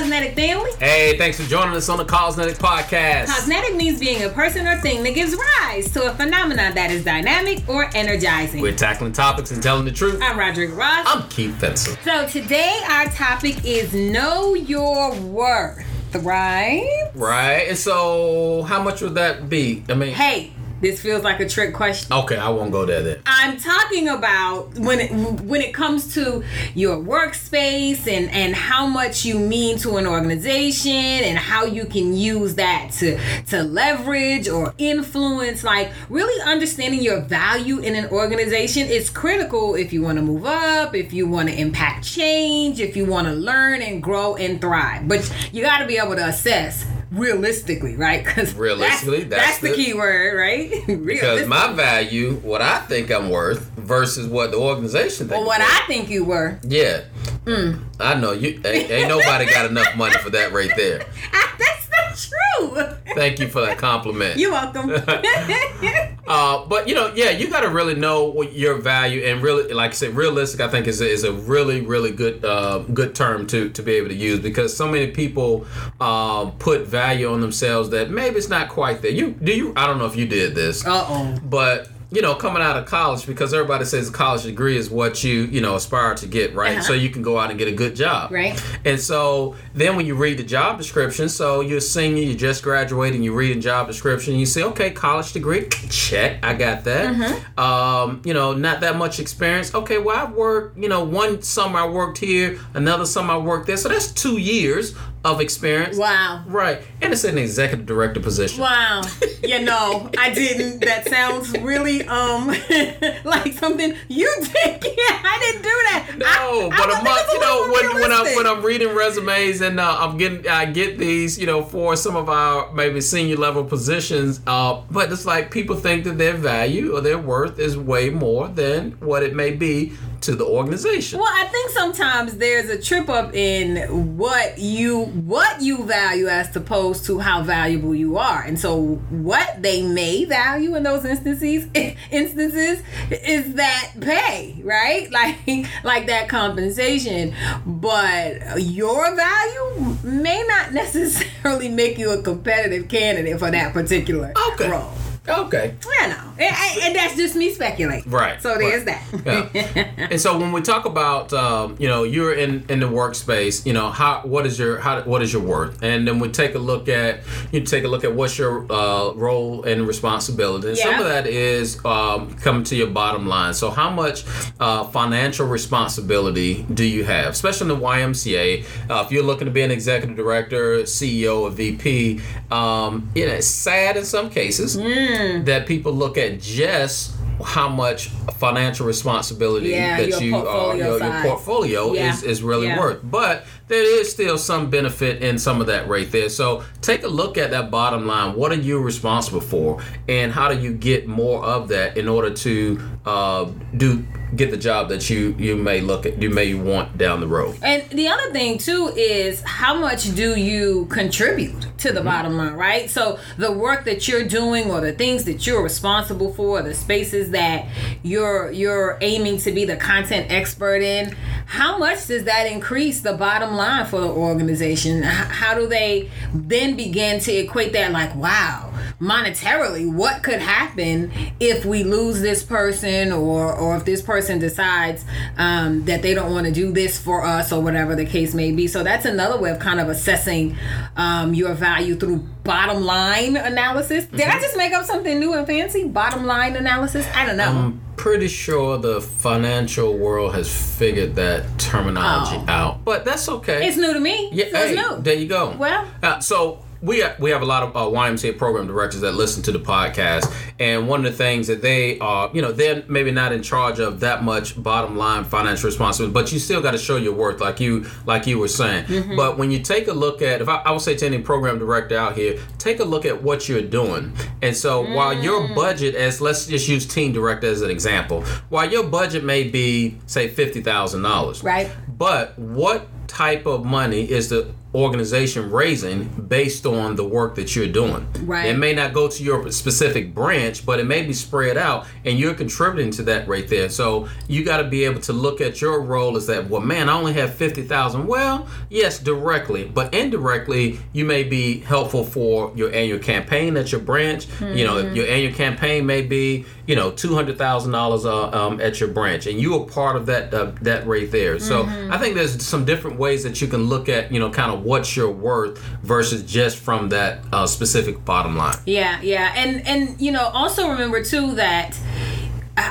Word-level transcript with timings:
Cosmetic 0.00 0.34
family. 0.34 0.70
Hey, 0.78 1.18
thanks 1.18 1.38
for 1.38 1.46
joining 1.46 1.74
us 1.76 1.90
on 1.90 1.98
the 1.98 2.06
Cosmetic 2.06 2.56
Podcast. 2.56 3.26
Cosmetic 3.26 3.76
means 3.76 4.00
being 4.00 4.22
a 4.22 4.30
person 4.30 4.66
or 4.66 4.78
thing 4.80 5.02
that 5.02 5.14
gives 5.14 5.36
rise 5.36 5.92
to 5.92 6.10
a 6.10 6.14
phenomenon 6.14 6.74
that 6.74 6.90
is 6.90 7.04
dynamic 7.04 7.68
or 7.68 7.90
energizing. 7.94 8.62
We're 8.62 8.74
tackling 8.74 9.12
topics 9.12 9.50
and 9.50 9.62
telling 9.62 9.84
the 9.84 9.92
truth. 9.92 10.18
I'm 10.22 10.38
Roderick 10.38 10.74
Ross. 10.74 11.04
I'm 11.06 11.28
Keith 11.28 11.54
Fenson. 11.60 12.02
so 12.02 12.26
today 12.28 12.80
our 12.88 13.08
topic 13.08 13.62
is 13.66 13.92
know 13.92 14.54
your 14.54 15.14
worth, 15.20 15.84
right? 16.22 17.10
Right, 17.14 17.66
and 17.68 17.76
so 17.76 18.62
how 18.62 18.82
much 18.82 19.02
would 19.02 19.16
that 19.16 19.50
be? 19.50 19.84
I 19.90 19.94
mean, 19.94 20.14
Hey, 20.14 20.50
this 20.80 21.00
feels 21.00 21.22
like 21.22 21.40
a 21.40 21.48
trick 21.48 21.74
question. 21.74 22.12
okay, 22.12 22.36
I 22.36 22.48
won't 22.48 22.72
go 22.72 22.86
there 22.86 23.02
then. 23.02 23.22
I'm 23.26 23.56
talking 23.58 24.08
about 24.08 24.78
when 24.78 25.00
it 25.00 25.12
when 25.42 25.60
it 25.60 25.74
comes 25.74 26.14
to 26.14 26.42
your 26.74 26.96
workspace 26.96 28.06
and 28.06 28.30
and 28.30 28.54
how 28.54 28.86
much 28.86 29.24
you 29.24 29.38
mean 29.38 29.78
to 29.78 29.96
an 29.96 30.06
organization 30.06 30.92
and 30.92 31.38
how 31.38 31.64
you 31.64 31.84
can 31.84 32.14
use 32.14 32.54
that 32.56 32.90
to 32.98 33.18
to 33.46 33.62
leverage 33.62 34.48
or 34.48 34.74
influence 34.78 35.64
like 35.64 35.90
really 36.08 36.40
understanding 36.42 37.02
your 37.02 37.20
value 37.20 37.78
in 37.78 37.94
an 37.94 38.06
organization 38.10 38.86
is 38.86 39.10
critical 39.10 39.74
if 39.74 39.92
you 39.92 40.02
want 40.02 40.16
to 40.18 40.22
move 40.22 40.44
up, 40.44 40.94
if 40.94 41.12
you 41.12 41.26
want 41.26 41.48
to 41.48 41.58
impact 41.58 42.04
change, 42.04 42.80
if 42.80 42.96
you 42.96 43.04
want 43.04 43.26
to 43.26 43.34
learn 43.34 43.82
and 43.82 44.02
grow 44.02 44.36
and 44.36 44.60
thrive. 44.60 45.06
But 45.06 45.30
you 45.52 45.62
got 45.62 45.78
to 45.78 45.86
be 45.86 45.98
able 45.98 46.16
to 46.16 46.26
assess 46.26 46.84
realistically, 47.10 47.96
right? 47.96 48.24
Cuz 48.24 48.54
Realistically, 48.54 49.24
that's, 49.24 49.42
that's 49.42 49.58
the, 49.58 49.68
the- 49.68 49.74
key 49.74 49.94
word, 49.94 50.36
right? 50.36 50.70
Because 51.10 51.46
my 51.46 51.72
value, 51.72 52.34
what 52.42 52.62
I 52.62 52.78
think 52.80 53.10
I'm 53.10 53.30
worth, 53.30 53.70
versus 53.76 54.26
what 54.26 54.50
the 54.52 54.56
organization 54.58 55.28
thinks. 55.28 55.32
Well, 55.38 55.46
what. 55.46 55.60
I 55.60 55.84
think 55.86 56.08
you 56.10 56.24
were. 56.24 56.58
Yeah. 56.62 57.02
Mm. 57.44 57.80
I 57.98 58.14
know 58.14 58.32
you. 58.32 58.60
Ain't, 58.64 58.90
ain't 58.90 59.08
nobody 59.08 59.46
got 59.46 59.68
enough 59.70 59.96
money 59.96 60.16
for 60.18 60.30
that 60.30 60.52
right 60.52 60.70
there. 60.76 60.98
That's 61.58 61.60
not 61.60 61.79
true. 62.28 62.76
Thank 63.14 63.38
you 63.38 63.48
for 63.48 63.60
that 63.60 63.78
compliment. 63.78 64.38
You're 64.38 64.52
welcome. 64.52 64.90
Uh, 66.30 66.64
but 66.66 66.86
you 66.86 66.94
know, 66.94 67.12
yeah, 67.16 67.30
you 67.30 67.50
got 67.50 67.62
to 67.62 67.68
really 67.68 67.96
know 67.96 68.26
what 68.26 68.52
your 68.52 68.76
value 68.76 69.24
and 69.24 69.42
really, 69.42 69.72
like 69.74 69.90
I 69.90 69.94
said, 69.94 70.14
realistic. 70.14 70.60
I 70.60 70.68
think 70.68 70.86
is 70.86 71.00
a, 71.00 71.08
is 71.08 71.24
a 71.24 71.32
really 71.32 71.80
really 71.80 72.12
good 72.12 72.44
uh, 72.44 72.78
good 72.94 73.16
term 73.16 73.48
to 73.48 73.68
to 73.70 73.82
be 73.82 73.94
able 73.94 74.10
to 74.10 74.14
use 74.14 74.38
because 74.38 74.76
so 74.76 74.86
many 74.86 75.08
people 75.08 75.66
um, 76.00 76.52
put 76.52 76.82
value 76.82 77.32
on 77.32 77.40
themselves 77.40 77.90
that 77.90 78.10
maybe 78.10 78.36
it's 78.36 78.48
not 78.48 78.68
quite 78.68 79.02
there. 79.02 79.10
You 79.10 79.32
do 79.32 79.52
you? 79.52 79.72
I 79.74 79.88
don't 79.88 79.98
know 79.98 80.06
if 80.06 80.14
you 80.14 80.24
did 80.24 80.54
this, 80.54 80.86
uh 80.86 81.04
oh. 81.08 81.36
but 81.42 81.88
you 82.12 82.20
know, 82.22 82.34
coming 82.34 82.60
out 82.62 82.76
of 82.76 82.86
college 82.86 83.24
because 83.26 83.54
everybody 83.54 83.84
says 83.84 84.08
a 84.08 84.12
college 84.12 84.42
degree 84.42 84.76
is 84.76 84.90
what 84.90 85.22
you 85.22 85.42
you 85.44 85.60
know 85.60 85.76
aspire 85.76 86.14
to 86.16 86.26
get, 86.26 86.54
right? 86.54 86.78
Uh-huh. 86.78 86.82
So 86.82 86.92
you 86.92 87.10
can 87.10 87.22
go 87.22 87.38
out 87.38 87.50
and 87.50 87.58
get 87.58 87.68
a 87.68 87.72
good 87.72 87.94
job, 87.94 88.32
Right. 88.32 88.60
and 88.84 88.98
so 88.98 89.54
then 89.74 89.96
when 89.96 90.06
you 90.06 90.14
read 90.14 90.38
the 90.38 90.42
job 90.42 90.78
description, 90.78 91.28
so 91.28 91.60
you're 91.60 91.78
a 91.78 91.80
senior, 91.80 92.22
you 92.22 92.34
just 92.34 92.62
graduated, 92.62 93.22
you 93.22 93.32
read 93.34 93.56
a 93.56 93.60
job 93.60 93.86
description, 93.86 94.34
you 94.34 94.46
say, 94.46 94.62
okay, 94.64 94.90
college 94.90 95.32
degree, 95.32 95.68
check, 95.88 96.38
I 96.42 96.54
got 96.54 96.84
that. 96.84 97.14
Mm-hmm. 97.14 97.60
Um, 97.60 98.22
you 98.24 98.34
know, 98.34 98.52
not 98.54 98.80
that 98.80 98.96
much 98.96 99.20
experience. 99.20 99.74
Okay, 99.74 99.98
well, 99.98 100.16
I've 100.16 100.32
worked, 100.34 100.78
you 100.78 100.88
know, 100.88 101.04
one 101.04 101.42
summer 101.42 101.78
I 101.80 101.86
worked 101.88 102.18
here, 102.18 102.58
another 102.74 103.06
summer 103.06 103.34
I 103.34 103.38
worked 103.38 103.66
there, 103.66 103.76
so 103.76 103.88
that's 103.88 104.10
two 104.12 104.38
years 104.38 104.94
of 105.24 105.40
experience. 105.40 105.96
Wow. 105.98 106.44
Right, 106.46 106.82
and 107.00 107.12
it's 107.12 107.24
an 107.24 107.38
executive 107.38 107.86
director 107.86 108.20
position. 108.20 108.60
Wow. 108.60 109.02
You 109.42 109.62
know, 109.62 110.10
I 110.18 110.32
didn't. 110.32 110.80
That 110.80 111.08
sounds 111.08 111.50
really 111.60 112.06
um 112.06 112.48
like 113.24 113.54
something 113.54 113.94
you 114.08 114.32
did. 114.40 114.84
Yeah, 115.00 115.18
I 115.24 115.38
didn't 115.40 115.62
do 115.62 115.68
that. 115.68 116.10
No, 116.18 116.70
I, 116.70 116.76
but 116.76 116.90
I 116.90 117.00
a 117.00 117.02
month, 117.02 117.26
you 117.32 117.40
know, 117.40 117.64
it's 117.64 117.82
a 117.82 117.86
little 117.86 117.94
when 117.94 118.02
when 118.02 118.12
I'm 118.12 118.36
when 118.36 118.46
I'm 118.46 118.62
reading 118.62 118.94
resumes 118.94 119.62
and 119.62 119.80
uh, 119.80 119.96
I'm 119.98 120.18
getting 120.18 120.46
I 120.46 120.66
get 120.66 120.98
these, 120.98 121.38
you 121.38 121.46
know, 121.46 121.62
for 121.64 121.96
some 121.96 122.16
of 122.16 122.28
our 122.28 122.70
maybe 122.72 123.00
senior 123.00 123.36
level 123.36 123.64
positions. 123.64 124.40
Uh, 124.46 124.82
but 124.90 125.10
it's 125.10 125.24
like 125.24 125.50
people 125.50 125.74
think 125.74 126.04
that 126.04 126.18
their 126.18 126.34
value 126.34 126.94
or 126.94 127.00
their 127.00 127.18
worth 127.18 127.58
is 127.58 127.78
way 127.78 128.10
more 128.10 128.46
than 128.48 128.92
what 129.00 129.22
it 129.22 129.34
may 129.34 129.52
be 129.52 129.94
to 130.22 130.34
the 130.36 130.44
organization. 130.44 131.18
Well, 131.18 131.28
I 131.32 131.46
think 131.48 131.70
sometimes 131.70 132.36
there's 132.36 132.68
a 132.68 132.80
trip 132.80 133.08
up 133.08 133.34
in 133.34 134.16
what 134.18 134.58
you 134.58 135.04
what 135.04 135.60
you 135.62 135.84
value 135.84 136.28
as 136.28 136.54
opposed 136.54 137.04
to 137.06 137.18
how 137.18 137.42
valuable 137.42 137.94
you 137.94 138.18
are. 138.18 138.42
And 138.42 138.58
so 138.58 138.96
what 139.10 139.62
they 139.62 139.82
may 139.82 140.24
value 140.24 140.74
in 140.76 140.82
those 140.82 141.04
instances 141.04 141.66
instances 142.10 142.82
is 143.10 143.54
that 143.54 143.92
pay, 144.00 144.60
right? 144.64 145.08
Like 145.20 145.66
like 145.84 146.06
that 146.06 146.28
compensation. 146.28 147.34
But 147.66 148.60
your 148.62 149.14
value 149.14 149.96
may 150.02 150.42
not 150.46 150.72
necessarily 150.74 151.68
make 151.68 151.98
you 151.98 152.10
a 152.10 152.22
competitive 152.22 152.88
candidate 152.88 153.38
for 153.38 153.50
that 153.50 153.72
particular 153.72 154.32
Okay. 154.52 154.68
role. 154.70 154.92
Okay. 155.28 155.74
I 156.00 156.08
know. 156.08 156.32
And, 156.38 156.96
that's 156.96 157.16
just 157.16 157.36
me 157.36 157.50
speculating. 157.50 158.10
Right, 158.10 158.40
So 158.40 158.56
there's 158.56 158.84
right. 158.84 158.98
that. 159.24 159.50
Yeah. 159.54 160.06
and 160.10 160.20
so 160.20 160.38
when 160.38 160.52
we 160.52 160.60
talk 160.60 160.86
about 160.86 161.32
um, 161.32 161.76
you 161.78 161.88
know 161.88 162.02
you're 162.02 162.32
in 162.32 162.64
in 162.68 162.80
the 162.80 162.86
workspace 162.86 163.64
you 163.66 163.72
know 163.72 163.90
how 163.90 164.20
what 164.22 164.46
is 164.46 164.58
your 164.58 164.78
how 164.78 165.02
what 165.02 165.22
is 165.22 165.32
your 165.32 165.42
worth 165.42 165.82
and 165.82 166.06
then 166.06 166.18
we 166.18 166.28
take 166.28 166.54
a 166.54 166.58
look 166.58 166.88
at 166.88 167.20
you 167.52 167.60
take 167.60 167.84
a 167.84 167.88
look 167.88 168.04
at 168.04 168.14
what's 168.14 168.38
your 168.38 168.70
uh, 168.72 169.12
role 169.12 169.62
and 169.64 169.86
responsibility 169.86 170.68
and 170.68 170.78
some 170.78 170.98
of 170.98 171.04
that 171.04 171.26
is 171.26 171.82
um, 171.84 172.34
coming 172.36 172.64
to 172.64 172.76
your 172.76 172.88
bottom 172.88 173.26
line 173.26 173.54
so 173.54 173.70
how 173.70 173.90
much 173.90 174.24
uh, 174.58 174.84
financial 174.84 175.46
responsibility 175.46 176.64
do 176.74 176.84
you 176.84 177.04
have 177.04 177.32
especially 177.32 177.70
in 177.72 177.78
the 177.80 177.86
YMCA 177.86 178.64
uh, 178.90 179.02
if 179.04 179.12
you're 179.12 179.22
looking 179.22 179.46
to 179.46 179.50
be 179.52 179.62
an 179.62 179.70
executive 179.70 180.16
director 180.16 180.78
CEO 180.82 181.42
or 181.42 181.50
VP 181.50 182.20
um, 182.50 183.10
you 183.14 183.26
know 183.26 183.32
it's 183.32 183.46
sad 183.46 183.96
in 183.96 184.04
some 184.04 184.30
cases 184.30 184.76
Mm. 184.76 185.09
That 185.44 185.66
people 185.66 185.92
look 185.92 186.18
at 186.18 186.40
just 186.40 187.14
how 187.44 187.68
much 187.68 188.08
financial 188.36 188.86
responsibility 188.86 189.70
Yeah, 189.70 189.96
that 189.96 190.08
your 190.08 190.20
you 190.20 190.36
uh, 190.36 190.42
portfolio 190.42 190.96
your, 190.96 190.98
your 191.04 191.22
portfolio 191.22 191.92
Yeah, 191.94 192.12
is, 192.12 192.22
is 192.22 192.42
really 192.42 192.66
yeah. 192.66 192.78
worth. 192.78 193.00
But 193.02 193.46
there 193.68 193.82
is 193.82 194.10
still 194.10 194.36
some 194.36 194.68
benefit 194.68 195.22
in 195.22 195.38
some 195.38 195.60
of 195.60 195.66
that 195.68 195.88
right 195.88 196.10
there. 196.10 196.28
So 196.28 196.64
take 196.82 197.02
a 197.02 197.08
look 197.08 197.38
at 197.38 197.50
that 197.52 197.70
bottom 197.70 198.06
line. 198.06 198.34
What 198.34 198.52
are 198.52 198.56
you 198.56 198.80
responsible 198.80 199.40
for, 199.40 199.80
and 200.08 200.32
how 200.32 200.52
do 200.52 200.58
you 200.60 200.74
get 200.74 201.06
more 201.06 201.42
of 201.42 201.68
that 201.68 201.96
in 201.96 202.08
order 202.08 202.30
to 202.30 202.80
uh, 203.06 203.50
do 203.76 204.04
get 204.36 204.50
the 204.50 204.56
job 204.56 204.88
that 204.88 205.10
you 205.10 205.34
you 205.38 205.56
may 205.56 205.80
look 205.80 206.06
at 206.06 206.20
you 206.20 206.30
may 206.30 206.54
want 206.54 206.96
down 206.96 207.20
the 207.20 207.26
road. 207.26 207.56
And 207.62 207.88
the 207.90 208.08
other 208.08 208.30
thing 208.32 208.58
too 208.58 208.92
is 208.96 209.40
how 209.42 209.74
much 209.74 210.14
do 210.14 210.38
you 210.38 210.86
contribute 210.86 211.66
to 211.78 211.88
the 211.88 212.00
mm-hmm. 212.00 212.08
bottom 212.08 212.36
line, 212.36 212.54
right? 212.54 212.88
So 212.88 213.18
the 213.38 213.50
work 213.50 213.84
that 213.86 214.06
you're 214.06 214.26
doing 214.26 214.70
or 214.70 214.80
the 214.80 214.92
things 214.92 215.24
that 215.24 215.46
you're 215.46 215.62
responsible 215.62 216.32
for, 216.32 216.62
the 216.62 216.74
spaces 216.74 217.30
that 217.30 217.66
you're 218.02 218.50
you're 218.52 218.98
aiming 219.00 219.38
to 219.38 219.52
be 219.52 219.64
the 219.64 219.76
content 219.76 220.30
expert 220.30 220.82
in, 220.82 221.16
how 221.46 221.78
much 221.78 222.06
does 222.06 222.24
that 222.24 222.46
increase 222.46 223.00
the 223.00 223.14
bottom 223.14 223.54
line 223.54 223.86
for 223.86 224.00
the 224.00 224.08
organization? 224.08 225.02
How 225.02 225.54
do 225.54 225.66
they 225.66 226.10
then 226.32 226.76
begin 226.76 227.20
to 227.20 227.32
equate 227.32 227.72
that 227.72 227.92
like, 227.92 228.14
wow, 228.14 228.72
monetarily, 229.00 229.90
what 229.90 230.22
could 230.22 230.40
happen 230.40 231.10
if 231.40 231.64
we 231.64 231.82
lose 231.82 232.20
this 232.20 232.42
person 232.42 233.12
or 233.12 233.52
or 233.52 233.76
if 233.76 233.84
this 233.84 234.02
person 234.02 234.19
decides 234.28 235.04
um, 235.38 235.84
that 235.86 236.02
they 236.02 236.14
don't 236.14 236.32
want 236.32 236.46
to 236.46 236.52
do 236.52 236.72
this 236.72 236.98
for 236.98 237.24
us 237.24 237.52
or 237.52 237.60
whatever 237.62 237.94
the 237.96 238.04
case 238.04 238.34
may 238.34 238.52
be. 238.52 238.66
So 238.66 238.82
that's 238.82 239.04
another 239.06 239.38
way 239.40 239.50
of 239.50 239.58
kind 239.58 239.80
of 239.80 239.88
assessing 239.88 240.56
um, 240.96 241.34
your 241.34 241.54
value 241.54 241.94
through 241.96 242.18
bottom 242.44 242.82
line 242.82 243.36
analysis. 243.36 244.06
Did 244.06 244.22
I 244.22 244.40
just 244.40 244.56
make 244.56 244.72
up 244.72 244.84
something 244.84 245.18
new 245.18 245.34
and 245.34 245.46
fancy? 245.46 245.86
Bottom 245.88 246.24
line 246.26 246.56
analysis? 246.56 247.06
I 247.14 247.26
don't 247.26 247.36
know. 247.36 247.44
I'm 247.50 247.80
pretty 247.96 248.28
sure 248.28 248.78
the 248.78 249.00
financial 249.00 249.96
world 249.96 250.34
has 250.34 250.48
figured 250.78 251.14
that 251.16 251.58
terminology 251.58 252.36
Oh. 252.48 252.52
out, 252.52 252.84
but 252.84 253.04
that's 253.04 253.28
okay. 253.28 253.66
it's 253.68 253.76
new 253.76 253.92
to 253.92 254.00
me. 254.00 254.30
Yeah, 254.32 254.46
so 254.50 254.58
it's 254.58 254.68
hey, 254.70 254.74
new. 254.74 255.02
there 255.02 255.14
you 255.14 255.28
go. 255.28 255.54
Well- 255.58 255.86
uh, 256.02 256.20
so 256.20 256.64
we 256.82 257.04
we 257.18 257.30
have 257.30 257.42
a 257.42 257.46
lot 257.46 257.62
of 257.62 257.76
uh, 257.76 257.80
YMCA 257.98 258.38
program 258.38 258.66
directors 258.66 259.02
that 259.02 259.12
listen 259.12 259.42
to 259.44 259.52
the 259.52 259.58
podcast, 259.58 260.32
and 260.58 260.88
one 260.88 261.04
of 261.04 261.10
the 261.12 261.16
things 261.16 261.46
that 261.48 261.60
they 261.60 261.98
are, 261.98 262.30
you 262.32 262.40
know, 262.40 262.52
they're 262.52 262.82
maybe 262.88 263.10
not 263.10 263.32
in 263.32 263.42
charge 263.42 263.78
of 263.80 264.00
that 264.00 264.22
much 264.24 264.60
bottom 264.62 264.96
line 264.96 265.24
financial 265.24 265.66
responsibility, 265.66 266.12
but 266.14 266.32
you 266.32 266.38
still 266.38 266.62
got 266.62 266.70
to 266.70 266.78
show 266.78 266.96
your 266.96 267.12
worth, 267.12 267.40
like 267.40 267.60
you 267.60 267.84
like 268.06 268.26
you 268.26 268.38
were 268.38 268.48
saying. 268.48 268.84
Mm-hmm. 268.86 269.16
But 269.16 269.36
when 269.36 269.50
you 269.50 269.58
take 269.58 269.88
a 269.88 269.92
look 269.92 270.22
at, 270.22 270.40
if 270.40 270.48
I, 270.48 270.56
I 270.56 270.70
would 270.72 270.80
say 270.80 270.96
to 270.96 271.06
any 271.06 271.18
program 271.18 271.58
director 271.58 271.98
out 271.98 272.16
here, 272.16 272.38
take 272.58 272.80
a 272.80 272.84
look 272.84 273.04
at 273.04 273.22
what 273.22 273.48
you're 273.48 273.60
doing, 273.62 274.12
and 274.42 274.56
so 274.56 274.80
while 274.94 275.10
Mm. 275.10 275.24
your 275.24 275.48
budget, 275.54 275.94
as 275.96 276.20
let's 276.20 276.46
just 276.46 276.68
use 276.68 276.86
team 276.86 277.12
director 277.12 277.48
as 277.48 277.62
an 277.62 277.70
example, 277.70 278.22
while 278.48 278.70
your 278.70 278.84
budget 278.84 279.24
may 279.24 279.42
be 279.44 279.98
say 280.06 280.28
fifty 280.28 280.62
thousand 280.62 281.02
dollars, 281.02 281.42
Right. 281.42 281.68
but 281.98 282.38
what 282.38 282.86
type 283.08 283.44
of 283.44 283.64
money 283.64 284.08
is 284.08 284.28
the 284.28 284.52
organization 284.74 285.50
raising 285.50 286.04
based 286.04 286.64
on 286.64 286.96
the 286.96 287.04
work 287.04 287.34
that 287.34 287.56
you're 287.56 287.66
doing. 287.66 288.06
Right. 288.20 288.46
It 288.46 288.58
may 288.58 288.72
not 288.72 288.92
go 288.92 289.08
to 289.08 289.22
your 289.22 289.50
specific 289.50 290.14
branch, 290.14 290.64
but 290.64 290.78
it 290.78 290.84
may 290.84 291.02
be 291.02 291.12
spread 291.12 291.56
out 291.56 291.86
and 292.04 292.18
you're 292.18 292.34
contributing 292.34 292.90
to 292.92 293.02
that 293.04 293.26
right 293.26 293.48
there. 293.48 293.68
So 293.68 294.08
you 294.28 294.44
got 294.44 294.58
to 294.58 294.64
be 294.64 294.84
able 294.84 295.00
to 295.02 295.12
look 295.12 295.40
at 295.40 295.60
your 295.60 295.80
role 295.80 296.16
as 296.16 296.26
that, 296.28 296.48
well, 296.48 296.60
man, 296.60 296.88
I 296.88 296.92
only 296.92 297.12
have 297.14 297.34
50,000. 297.34 298.06
Well, 298.06 298.46
yes, 298.68 298.98
directly, 298.98 299.64
but 299.64 299.92
indirectly, 299.92 300.78
you 300.92 301.04
may 301.04 301.24
be 301.24 301.60
helpful 301.60 302.04
for 302.04 302.52
your 302.54 302.72
annual 302.72 302.98
campaign 302.98 303.56
at 303.56 303.72
your 303.72 303.80
branch. 303.80 304.28
Mm-hmm. 304.28 304.56
You 304.56 304.64
know, 304.64 304.78
your 304.78 305.06
annual 305.06 305.34
campaign 305.34 305.86
may 305.86 306.02
be, 306.02 306.46
you 306.70 306.76
know, 306.76 306.92
$200,000 306.92 308.04
uh, 308.04 308.46
um, 308.46 308.60
at 308.60 308.78
your 308.78 308.90
branch 308.90 309.26
and 309.26 309.40
you 309.40 309.60
are 309.60 309.66
part 309.66 309.96
of 309.96 310.06
that, 310.06 310.32
uh, 310.32 310.52
that 310.62 310.86
right 310.86 311.10
there. 311.10 311.40
So 311.40 311.64
mm-hmm. 311.64 311.92
I 311.92 311.98
think 311.98 312.14
there's 312.14 312.46
some 312.46 312.64
different 312.64 312.96
ways 312.96 313.24
that 313.24 313.42
you 313.42 313.48
can 313.48 313.64
look 313.64 313.88
at, 313.88 314.12
you 314.12 314.20
know, 314.20 314.30
kind 314.30 314.52
of 314.52 314.62
what's 314.62 314.96
your 314.96 315.10
worth 315.10 315.58
versus 315.82 316.22
just 316.22 316.58
from 316.58 316.90
that 316.90 317.24
uh, 317.32 317.48
specific 317.48 318.04
bottom 318.04 318.36
line. 318.36 318.56
Yeah, 318.66 319.00
yeah, 319.02 319.32
and 319.36 319.66
and 319.66 320.00
you 320.00 320.12
know 320.12 320.30
also 320.32 320.68
remember 320.68 321.02
too 321.02 321.34
that 321.34 321.76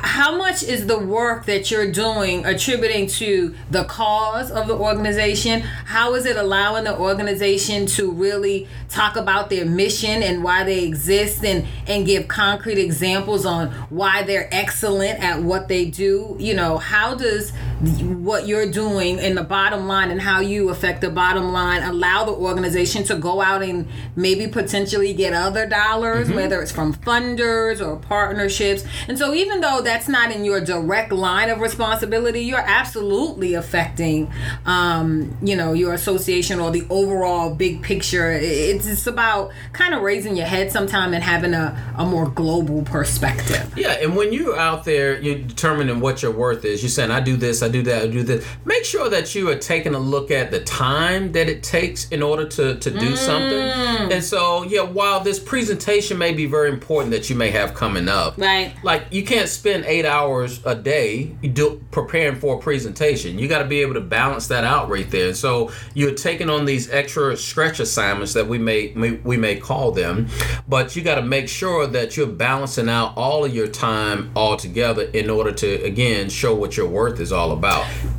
how 0.04 0.38
much 0.38 0.64
is 0.64 0.88
the 0.88 1.00
work 1.00 1.46
that 1.46 1.72
you're 1.72 1.92
doing 1.92 2.46
attributing 2.46 3.08
to 3.08 3.56
the 3.72 3.84
cause 3.86 4.52
of 4.52 4.68
the 4.68 4.76
organization? 4.76 5.62
How 5.62 6.16
is 6.16 6.26
it 6.26 6.36
allowing 6.36 6.86
the 6.86 6.98
organization 6.98 7.86
to 7.88 8.12
really 8.12 8.68
talk 8.90 9.16
about 9.16 9.50
their 9.50 9.66
mission 9.66 10.24
and 10.24 10.44
why 10.44 10.64
they 10.64 10.84
exist 10.84 11.44
and, 11.44 11.66
and 11.88 12.06
give 12.06 12.28
concrete 12.28 12.78
examples 12.78 13.46
on 13.46 13.72
why 13.90 14.24
they're 14.24 14.50
excellent 14.52 15.20
at 15.24 15.42
what 15.42 15.68
they 15.68 15.86
do? 15.86 16.36
You 16.40 16.54
know, 16.54 16.78
how 16.78 17.16
does 17.16 17.52
what 17.80 18.48
you're 18.48 18.70
doing 18.70 19.20
in 19.20 19.36
the 19.36 19.44
bottom 19.44 19.88
line 19.88 20.12
and 20.12 20.22
how 20.22 20.42
you 20.42 20.70
affect 20.70 21.02
the 21.02 21.10
bottom 21.10 21.54
line 21.54 21.82
allow 21.82 22.26
the 22.26 22.32
organization 22.32 23.04
to 23.06 23.16
go 23.16 23.42
out 23.42 23.64
and 23.64 23.88
maybe 24.16 24.48
potentially 24.48 25.14
get 25.14 25.34
other 25.34 25.66
dollars, 25.66 26.28
mm-hmm. 26.28 26.36
whether 26.36 26.62
it's 26.62 26.72
from 26.72 26.94
funders 26.94 27.86
or 27.86 27.96
partnerships? 27.98 28.84
And 29.08 29.18
so 29.18 29.34
even 29.34 29.62
though 29.62 29.82
that's 29.82 30.10
not 30.10 30.32
in 30.32 30.44
your 30.44 30.60
direct 30.60 31.12
line 31.12 31.50
of 31.50 31.62
responsibility, 31.62 32.42
you're 32.42 32.60
absolutely 32.60 33.54
affecting, 33.54 34.32
um, 34.66 35.38
you 35.42 35.56
know, 35.56 35.74
your 35.74 35.94
association 35.94 36.60
or 36.60 36.72
the 36.72 36.86
overall 36.90 37.56
big 37.56 37.82
picture. 37.82 38.32
It's 38.32 38.86
just 38.86 39.08
about 39.08 39.52
kind 39.72 39.94
of 39.94 40.02
raising 40.02 40.36
your 40.36 40.48
head 40.48 40.72
sometime 40.72 41.14
and 41.14 41.24
having 41.24 41.54
a, 41.54 41.94
a 41.98 42.06
more 42.06 42.28
global 42.30 42.84
perspective. 42.84 43.74
Yeah, 43.78 43.92
and 43.92 44.16
when 44.16 44.34
you're 44.34 44.58
out 44.58 44.84
there, 44.84 45.20
you're 45.22 45.40
determining 45.40 46.02
what 46.02 46.22
your 46.22 46.32
worth 46.32 46.66
is. 46.66 46.82
You're 46.82 46.90
saying, 46.90 47.12
I 47.12 47.22
do 47.22 47.38
this, 47.38 47.64
I 47.64 47.69
do 47.70 47.82
that, 47.84 48.04
I 48.04 48.08
do 48.08 48.24
this. 48.24 48.46
Make 48.66 48.84
sure 48.86 49.10
that 49.10 49.34
you 49.36 49.50
are 49.50 49.56
taking 49.56 49.96
a 49.96 50.00
look 50.00 50.32
at 50.32 50.52
the 50.52 50.62
time 50.62 51.32
that 51.34 51.50
it 51.50 51.64
takes 51.64 52.10
in 52.10 52.22
order 52.22 52.48
to, 52.48 52.76
to 52.80 52.92
do 52.92 53.12
mm. 53.12 53.18
something. 53.18 54.12
And 54.12 54.24
so, 54.24 54.64
yeah, 54.64 54.82
while 54.82 55.20
this 55.20 55.40
presentation 55.40 56.18
may 56.18 56.34
be 56.34 56.46
very 56.46 56.70
important 56.70 57.12
that 57.12 57.30
you 57.30 57.36
may 57.36 57.52
have 57.52 57.74
coming 57.74 58.08
up, 58.08 58.38
right? 58.38 58.74
Like 58.84 59.08
you 59.12 59.24
can't 59.24 59.50
spend 59.50 59.86
eight 59.86 60.06
hours 60.06 60.66
a 60.66 60.76
day 60.76 61.26
do, 61.54 61.84
preparing 61.92 62.40
for 62.40 62.58
a 62.58 62.60
presentation. 62.60 63.40
You 63.40 63.48
got 63.48 63.60
to 63.60 63.68
be 63.68 63.82
able 63.82 63.94
to 63.96 64.02
balance 64.02 64.48
that 64.48 64.64
out 64.64 64.90
right 64.90 65.10
there. 65.10 65.34
So 65.34 65.72
you're 65.94 66.16
taking 66.16 66.50
on 66.50 66.66
these 66.66 66.90
extra 66.90 67.36
stretch 67.38 67.80
assignments 67.80 68.34
that 68.34 68.48
we 68.48 68.58
may, 68.58 68.94
may 68.96 69.12
we 69.12 69.38
may 69.38 69.56
call 69.58 69.92
them, 69.92 70.28
but 70.68 70.96
you 70.96 71.02
got 71.02 71.16
to 71.16 71.22
make 71.22 71.48
sure 71.48 71.88
that 71.88 72.18
you're 72.18 72.28
balancing 72.28 72.90
out 72.90 73.16
all 73.16 73.46
of 73.46 73.54
your 73.54 73.68
time 73.68 74.32
all 74.36 74.58
together 74.58 75.04
in 75.14 75.30
order 75.30 75.52
to 75.52 75.84
again 75.84 76.30
show 76.30 76.56
what 76.56 76.78
your 76.78 76.88
worth 76.88 77.20
is 77.20 77.32
all 77.32 77.52
about. 77.52 77.59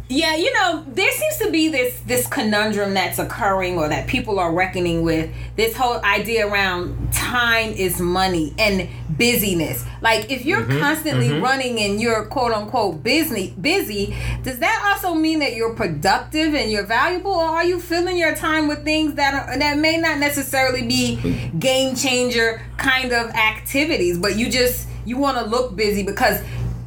Yeah, 0.08 0.34
you 0.34 0.52
know, 0.52 0.84
there 0.88 1.10
seems 1.12 1.36
to 1.38 1.52
be 1.52 1.68
this 1.68 2.00
this 2.00 2.26
conundrum 2.26 2.94
that's 2.94 3.20
occurring 3.20 3.78
or 3.78 3.88
that 3.88 4.08
people 4.08 4.40
are 4.40 4.52
reckoning 4.52 5.02
with 5.02 5.32
this 5.54 5.76
whole 5.76 6.04
idea 6.04 6.48
around 6.48 7.12
time 7.12 7.70
is 7.70 8.00
money 8.00 8.52
and 8.58 8.88
busyness. 9.16 9.84
Like 10.02 10.28
if 10.28 10.44
you're 10.44 10.62
mm-hmm, 10.62 10.80
constantly 10.80 11.28
mm-hmm. 11.28 11.44
running 11.44 11.78
and 11.78 12.00
you're 12.00 12.24
quote 12.24 12.50
unquote 12.50 13.04
busy 13.04 13.54
busy, 13.60 14.16
does 14.42 14.58
that 14.58 14.82
also 14.90 15.14
mean 15.14 15.38
that 15.38 15.54
you're 15.54 15.74
productive 15.74 16.54
and 16.54 16.72
you're 16.72 16.86
valuable 16.86 17.30
or 17.30 17.44
are 17.44 17.64
you 17.64 17.78
filling 17.78 18.16
your 18.16 18.34
time 18.34 18.66
with 18.66 18.82
things 18.82 19.14
that 19.14 19.32
are, 19.32 19.58
that 19.58 19.78
may 19.78 19.96
not 19.96 20.18
necessarily 20.18 20.82
be 20.82 21.50
game 21.60 21.94
changer 21.94 22.62
kind 22.78 23.12
of 23.12 23.30
activities, 23.30 24.18
but 24.18 24.36
you 24.36 24.50
just 24.50 24.88
you 25.04 25.18
want 25.18 25.38
to 25.38 25.44
look 25.44 25.76
busy 25.76 26.02
because 26.02 26.40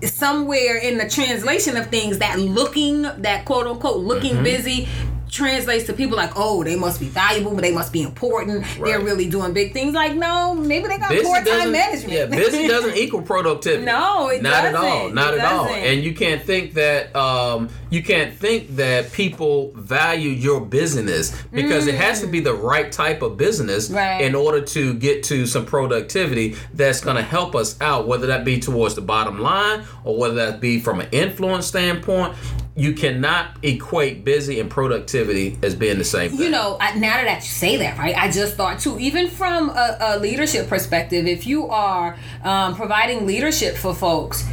somewhere 0.05 0.77
in 0.77 0.97
the 0.97 1.07
translation 1.07 1.77
of 1.77 1.87
things 1.87 2.19
that 2.19 2.39
looking 2.39 3.03
that 3.03 3.45
quote 3.45 3.67
unquote 3.67 3.97
looking 3.97 4.33
mm-hmm. 4.33 4.43
busy 4.43 4.87
translates 5.33 5.85
to 5.85 5.93
people 5.93 6.15
like, 6.15 6.31
oh, 6.35 6.63
they 6.63 6.75
must 6.75 6.99
be 6.99 7.07
valuable, 7.07 7.53
but 7.55 7.61
they 7.61 7.73
must 7.73 7.91
be 7.91 8.03
important. 8.03 8.61
Right. 8.63 8.85
They're 8.85 9.01
really 9.01 9.27
doing 9.27 9.51
big 9.51 9.73
things. 9.73 9.93
Like, 9.93 10.13
no, 10.13 10.53
maybe 10.53 10.87
they 10.87 10.99
got 10.99 11.09
busy 11.09 11.25
poor 11.25 11.43
time 11.43 11.71
management. 11.71 12.13
Yeah, 12.13 12.25
busy 12.27 12.67
doesn't 12.67 12.95
equal 12.95 13.23
productivity. 13.23 13.83
No, 13.83 14.29
it 14.29 14.43
not 14.43 14.61
doesn't. 14.61 14.73
Not 14.73 14.83
at 14.83 14.91
all. 14.91 15.09
Not 15.09 15.33
it 15.33 15.39
at 15.39 15.43
doesn't. 15.43 15.67
all. 15.67 15.73
And 15.73 16.03
you 16.03 16.13
can't 16.13 16.41
think 16.43 16.75
that 16.75 17.15
um, 17.15 17.69
you 17.89 18.03
can't 18.03 18.33
think 18.33 18.75
that 18.75 19.11
people 19.11 19.71
value 19.73 20.29
your 20.29 20.61
business 20.61 21.31
because 21.51 21.85
mm. 21.85 21.89
it 21.89 21.95
has 21.95 22.21
to 22.21 22.27
be 22.27 22.39
the 22.39 22.53
right 22.53 22.91
type 22.91 23.23
of 23.23 23.35
business 23.35 23.89
right. 23.89 24.21
in 24.21 24.35
order 24.35 24.61
to 24.61 24.93
get 24.93 25.23
to 25.23 25.47
some 25.47 25.65
productivity 25.65 26.55
that's 26.75 27.01
going 27.01 27.17
to 27.17 27.23
help 27.23 27.55
us 27.55 27.79
out, 27.81 28.07
whether 28.07 28.27
that 28.27 28.45
be 28.45 28.59
towards 28.59 28.93
the 28.93 29.01
bottom 29.01 29.39
line 29.39 29.83
or 30.03 30.15
whether 30.15 30.35
that 30.35 30.61
be 30.61 30.79
from 30.79 31.01
an 31.01 31.09
influence 31.11 31.65
standpoint 31.65 32.35
you 32.75 32.93
cannot 32.93 33.55
equate 33.61 34.23
busy 34.23 34.59
and 34.59 34.69
productivity 34.69 35.59
as 35.61 35.75
being 35.75 35.99
the 35.99 36.03
same 36.03 36.31
thing. 36.31 36.39
You 36.39 36.49
know, 36.49 36.77
now 36.79 37.23
that 37.23 37.43
you 37.43 37.49
say 37.49 37.77
that, 37.77 37.97
right? 37.99 38.17
I 38.17 38.31
just 38.31 38.55
thought 38.55 38.79
too, 38.79 38.99
even 38.99 39.29
from 39.29 39.69
a, 39.69 39.97
a 39.99 40.19
leadership 40.19 40.67
perspective, 40.67 41.27
if 41.27 41.45
you 41.45 41.67
are 41.67 42.17
um, 42.43 42.75
providing 42.75 43.27
leadership 43.27 43.75
for 43.75 43.93
folks, 43.93 44.43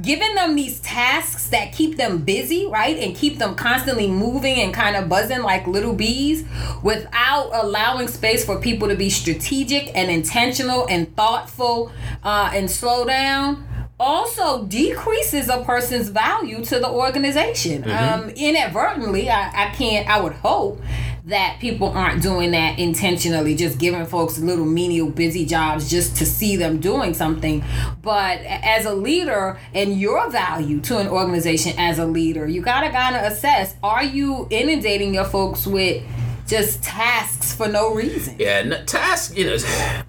giving 0.00 0.34
them 0.34 0.54
these 0.54 0.80
tasks 0.80 1.48
that 1.48 1.72
keep 1.72 1.96
them 1.98 2.18
busy, 2.18 2.66
right? 2.66 2.96
And 2.96 3.14
keep 3.14 3.38
them 3.38 3.54
constantly 3.54 4.08
moving 4.08 4.56
and 4.56 4.72
kind 4.72 4.96
of 4.96 5.08
buzzing 5.08 5.42
like 5.42 5.66
little 5.66 5.92
bees 5.92 6.44
without 6.82 7.50
allowing 7.52 8.08
space 8.08 8.44
for 8.44 8.60
people 8.60 8.88
to 8.88 8.96
be 8.96 9.10
strategic 9.10 9.94
and 9.94 10.10
intentional 10.10 10.86
and 10.88 11.14
thoughtful 11.16 11.92
uh, 12.22 12.50
and 12.54 12.70
slow 12.70 13.04
down 13.04 13.66
also 14.00 14.64
decreases 14.64 15.48
a 15.50 15.62
person's 15.62 16.08
value 16.08 16.64
to 16.64 16.78
the 16.80 16.88
organization. 16.88 17.82
Mm-hmm. 17.82 18.22
Um, 18.24 18.30
inadvertently, 18.30 19.28
I, 19.28 19.66
I 19.66 19.74
can't, 19.74 20.08
I 20.08 20.20
would 20.20 20.32
hope 20.32 20.80
that 21.26 21.58
people 21.60 21.88
aren't 21.88 22.22
doing 22.22 22.52
that 22.52 22.78
intentionally, 22.78 23.54
just 23.54 23.78
giving 23.78 24.04
folks 24.06 24.38
little 24.38 24.64
menial 24.64 25.10
busy 25.10 25.44
jobs 25.44 25.90
just 25.90 26.16
to 26.16 26.26
see 26.26 26.56
them 26.56 26.80
doing 26.80 27.12
something. 27.12 27.62
But 28.00 28.40
as 28.40 28.86
a 28.86 28.94
leader 28.94 29.60
and 29.74 30.00
your 30.00 30.30
value 30.30 30.80
to 30.80 30.98
an 30.98 31.08
organization 31.08 31.74
as 31.78 31.98
a 31.98 32.06
leader, 32.06 32.48
you 32.48 32.62
gotta 32.62 32.90
kind 32.90 33.16
of 33.16 33.30
assess 33.30 33.76
are 33.82 34.02
you 34.02 34.46
inundating 34.50 35.12
your 35.14 35.26
folks 35.26 35.66
with 35.66 36.02
just 36.50 36.82
tasks 36.82 37.54
for 37.54 37.68
no 37.68 37.94
reason. 37.94 38.34
Yeah, 38.38 38.62
no, 38.64 38.84
tasks, 38.84 39.36
you 39.36 39.44
know, 39.44 39.56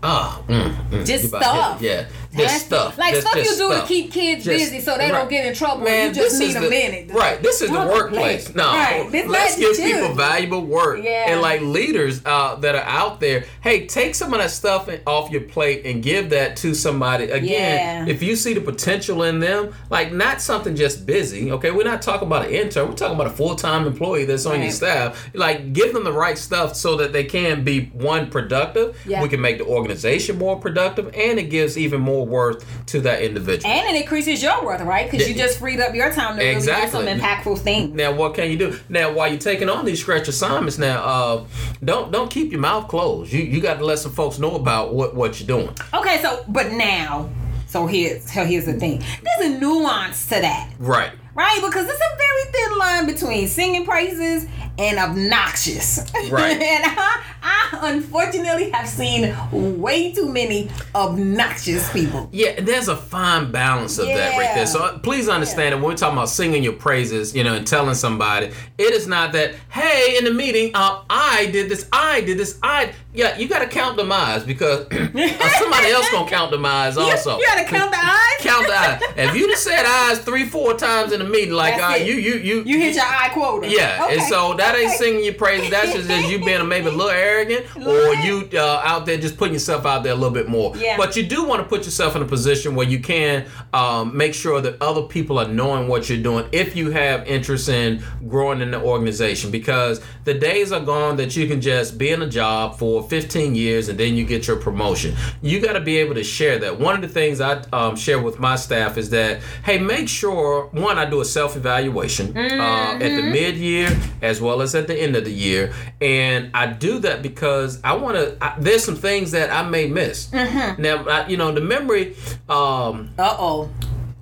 oh, 0.02 0.44
mm, 0.48 0.90
mm, 0.90 1.06
just 1.06 1.28
stuff. 1.28 1.82
Yeah, 1.82 2.08
just 2.36 2.66
stuff. 2.66 2.98
Like 2.98 3.14
just, 3.14 3.28
stuff 3.28 3.36
just 3.36 3.52
you 3.52 3.58
do 3.58 3.74
stuff. 3.74 3.88
to 3.88 3.94
keep 3.94 4.12
kids 4.12 4.46
just, 4.46 4.58
busy 4.58 4.80
so 4.80 4.98
they 4.98 5.06
right. 5.06 5.12
don't 5.12 5.30
get 5.30 5.46
in 5.46 5.54
trouble. 5.54 5.84
Man, 5.84 6.10
you 6.10 6.16
just 6.16 6.40
need 6.40 6.56
a 6.56 6.62
the, 6.62 6.70
minute. 6.70 7.12
Right, 7.12 7.42
this 7.42 7.62
is 7.62 7.70
the 7.70 7.80
workplace. 7.80 8.54
No, 8.56 8.64
right. 8.64 9.28
let's 9.28 9.58
give 9.58 9.76
people 9.78 10.14
valuable 10.14 10.66
work. 10.66 11.04
Yeah. 11.04 11.32
And 11.32 11.42
like 11.42 11.62
leaders 11.62 12.22
uh, 12.26 12.56
that 12.56 12.76
are 12.76 12.84
out 12.84 13.20
there, 13.20 13.46
hey, 13.62 13.88
take 13.88 14.16
some 14.16 14.34
of 14.34 14.40
that 14.40 14.52
stuff 14.52 14.90
off 15.06 15.32
your 15.32 15.42
plate 15.42 15.86
and 15.86 16.02
give 16.02 16.30
that 16.32 16.56
to 16.58 16.74
somebody. 16.74 17.26
Again, 17.26 18.08
yeah. 18.08 18.12
if 18.12 18.22
you 18.24 18.36
see 18.36 18.54
the 18.54 18.62
potential 18.62 19.24
in 19.24 19.40
them, 19.40 19.74
like 19.90 20.12
not 20.12 20.42
something 20.42 20.76
just 20.76 21.06
busy, 21.06 21.52
okay? 21.52 21.72
We're 21.72 21.84
not 21.84 22.02
talking 22.02 22.28
about 22.28 22.46
an 22.46 22.52
intern, 22.52 22.90
we're 22.90 22.96
talking 22.96 23.16
about 23.16 23.28
a 23.28 23.32
full 23.36 23.56
time 23.56 23.88
employee 23.88 24.26
that's 24.26 24.46
on 24.46 24.54
right. 24.54 24.64
your 24.64 24.72
staff. 24.72 25.30
Like, 25.34 25.74
give 25.74 25.94
them 25.94 26.04
the 26.04 26.14
right 26.14 26.38
stuff 26.38 26.76
so 26.76 26.98
that 26.98 27.14
they 27.14 27.24
can 27.24 27.64
be 27.64 27.86
one 27.88 28.30
productive. 28.30 28.98
Yeah. 29.06 29.22
We 29.22 29.30
can 29.30 29.42
make 29.42 29.58
the 29.58 29.66
organization 29.66 30.38
more 30.38 30.60
productive, 30.60 31.08
and 31.16 31.40
it 31.40 31.50
gives 31.50 31.78
even 31.78 32.02
more 32.02 32.21
worth 32.26 32.66
to 32.88 33.02
that 33.02 33.22
individual. 33.22 33.72
And 33.72 33.96
it 33.96 34.02
increases 34.02 34.42
your 34.42 34.66
worth, 34.66 34.82
right? 34.82 35.10
Because 35.10 35.28
yeah. 35.28 35.34
you 35.34 35.40
just 35.40 35.60
freed 35.60 35.80
up 35.80 35.94
your 35.96 36.12
time 36.12 36.38
to 36.38 36.46
exactly. 36.46 37.00
really 37.00 37.14
do 37.14 37.20
some 37.20 37.30
impactful 37.30 37.60
things. 37.60 37.94
Now, 37.94 38.14
what 38.14 38.36
can 38.36 38.50
you 38.50 38.58
do? 38.58 38.80
Now, 38.90 39.12
while 39.12 39.28
you're 39.30 39.40
taking 39.40 39.70
on 39.70 39.86
these 39.86 40.00
stretch 40.00 40.28
assignments, 40.28 40.78
now 40.78 41.04
uh, 41.04 41.46
don't 41.84 42.12
don't 42.12 42.30
keep 42.30 42.52
your 42.52 42.62
mouth 42.62 42.88
closed. 42.88 43.32
You 43.32 43.42
you 43.42 43.62
got 43.62 43.80
to 43.80 43.86
let 43.86 44.00
some 44.00 44.12
folks 44.12 44.40
know 44.40 44.56
about 44.56 44.94
what 44.94 45.16
what 45.16 45.40
you're 45.40 45.48
doing. 45.48 45.76
Okay, 45.94 46.22
so 46.22 46.44
but 46.48 46.72
now. 46.72 47.30
So 47.68 47.88
here's 47.88 48.30
here's 48.30 48.66
the 48.66 48.74
thing. 48.74 49.02
There's 49.24 49.54
a 49.54 49.60
nuance 49.60 50.26
to 50.26 50.42
that. 50.42 50.72
Right 50.78 51.14
right? 51.34 51.62
Because 51.64 51.88
it's 51.88 52.00
a 52.00 52.18
very 52.18 52.52
thin 52.52 52.78
line 52.78 53.06
between 53.06 53.48
singing 53.48 53.86
praises 53.86 54.48
and 54.78 54.98
obnoxious. 55.00 56.00
Right. 56.32 56.56
and 56.62 56.84
I, 56.86 57.22
I 57.44 57.80
unfortunately 57.92 58.70
have 58.70 58.88
seen 58.88 59.36
way 59.52 60.14
too 60.14 60.30
many 60.32 60.70
obnoxious 60.96 61.92
people. 61.92 62.30
Yeah, 62.32 62.62
there's 62.62 62.88
a 62.88 62.96
fine 62.96 63.52
balance 63.52 63.98
of 63.98 64.06
that 64.08 64.38
right 64.38 64.54
there. 64.56 64.66
So 64.68 64.80
uh, 64.84 65.00
please 65.00 65.28
understand 65.28 65.74
that 65.74 65.78
when 65.78 65.86
we're 65.92 65.98
talking 65.98 66.18
about 66.18 66.30
singing 66.30 66.64
your 66.64 66.74
praises, 66.74 67.36
you 67.36 67.44
know, 67.44 67.56
and 67.56 67.66
telling 67.68 67.96
somebody, 67.96 68.52
it 68.78 68.94
is 68.94 69.08
not 69.08 69.34
that, 69.34 69.56
hey, 69.72 70.18
in 70.18 70.24
the 70.26 70.32
meeting, 70.34 70.72
uh, 70.74 71.02
I 71.10 71.48
did 71.48 71.70
this, 71.70 71.88
I 71.92 72.22
did 72.22 72.38
this, 72.38 72.58
I. 72.64 72.94
Yeah, 73.14 73.38
you 73.38 73.50
got 73.50 73.60
to 73.60 73.68
count 73.68 73.98
the 73.98 74.06
eyes 74.06 74.46
because 74.46 74.86
uh, 74.92 75.50
somebody 75.60 75.90
else 75.92 76.10
gonna 76.14 76.30
count 76.30 76.50
the 76.52 76.58
eyes 76.60 76.96
also. 76.98 77.38
You 77.38 77.46
gotta 77.46 77.66
count 77.66 77.92
the 77.92 77.98
eyes. 77.98 78.22
count 78.40 78.68
the 78.68 78.74
eyes. 78.74 79.02
If 79.18 79.36
you 79.36 79.48
just 79.50 79.66
said 79.66 79.86
eyes 79.86 80.20
three, 80.20 80.46
four 80.46 80.76
times 80.76 81.12
in 81.12 81.20
a 81.20 81.26
meeting, 81.26 81.54
like 81.54 81.82
uh, 81.84 81.96
you, 81.96 82.14
you, 82.14 82.36
you, 82.36 82.64
You 82.64 82.80
hit 82.80 82.96
your 82.96 83.04
eye 83.04 83.30
quota. 83.34 83.68
Yeah, 83.70 84.06
and 84.08 84.14
Okay. 84.22 84.30
so 84.30 84.54
that 84.62 84.76
ain't 84.76 84.92
singing 84.92 85.24
your 85.24 85.34
praises. 85.34 85.70
That's 85.70 85.94
just, 85.94 86.08
just 86.08 86.30
you 86.30 86.44
being 86.44 86.68
maybe 86.68 86.88
a 86.88 86.92
little 86.92 87.10
arrogant, 87.10 87.66
or 87.76 88.14
you 88.16 88.48
uh, 88.54 88.82
out 88.84 89.06
there 89.06 89.18
just 89.18 89.38
putting 89.38 89.54
yourself 89.54 89.86
out 89.86 90.04
there 90.04 90.14
a 90.14 90.16
little 90.16 90.34
bit 90.34 90.48
more. 90.48 90.76
Yeah. 90.78 90.98
But 90.98 91.16
you 91.16 91.26
do 91.26 91.46
want 91.46 91.62
to 91.62 91.68
put 91.68 91.86
yourself 91.86 92.16
in 92.16 92.22
a 92.22 92.26
position 92.26 92.76
where 92.76 92.88
you 92.88 93.00
can 93.00 93.48
um, 93.74 94.16
make 94.16 94.34
sure 94.34 94.62
that 94.62 94.82
other 94.82 95.04
people 95.04 95.40
are 95.40 95.48
knowing 95.48 95.88
what 95.88 96.10
you're 96.10 96.22
doing 96.22 96.48
if 96.52 96.76
you 96.76 96.92
have 96.92 97.28
interest 97.28 97.70
in 97.70 98.04
growing 98.28 98.62
in 98.62 98.72
the 98.72 98.82
organization. 98.82 99.52
Because 99.52 100.02
the 100.24 100.34
days 100.34 100.72
are 100.72 100.80
gone 100.80 101.18
that 101.18 101.36
you 101.36 101.48
can 101.48 101.60
just 101.60 101.98
be 101.98 102.10
in 102.10 102.22
a 102.22 102.30
job 102.30 102.78
for 102.78 103.02
15 103.04 103.56
years 103.56 103.90
and 103.90 104.00
then 104.00 104.16
you 104.16 104.26
get 104.26 104.48
your 104.48 104.58
promotion. 104.58 105.16
You 105.42 105.60
got 105.60 105.74
to 105.74 105.82
be 105.82 105.98
able 105.98 106.16
to 106.16 106.24
share 106.24 106.60
that. 106.60 106.80
One 106.80 106.96
of 106.96 107.02
the 107.02 107.08
things 107.08 107.42
I 107.42 107.64
um, 107.74 107.96
share 107.96 108.22
with 108.22 108.40
my 108.40 108.56
staff 108.56 108.98
is 108.98 109.10
that 109.10 109.42
hey, 109.64 109.80
make 109.80 110.08
sure 110.08 110.68
one 110.68 110.98
I 110.98 111.10
do 111.10 111.22
a 111.22 111.26
self 111.26 111.56
evaluation 111.56 112.38
uh, 112.38 113.00
at 113.00 113.00
the 113.00 113.24
mid 113.24 113.56
year 113.56 113.90
as 114.22 114.40
well 114.40 114.51
as 114.60 114.76
at 114.76 114.88
the 114.88 114.96
end 115.02 115.16
of 115.16 115.24
the 115.24 115.32
year, 115.32 115.72
and 116.02 116.52
I 116.54 116.68
do 116.68 117.00
that 117.00 117.22
because 117.22 117.80
I 117.84 117.94
want 117.94 118.18
to. 118.18 118.36
There's 118.60 118.84
some 118.84 118.96
things 118.98 119.32
that 119.32 119.50
I 119.52 119.64
may 119.70 119.88
miss. 119.88 120.30
Now, 120.34 121.06
I, 121.08 121.28
you 121.28 121.38
know, 121.38 121.54
the 121.54 121.62
memory. 121.62 122.18
Um, 122.50 123.12
Uh 123.18 123.36
oh. 123.40 123.70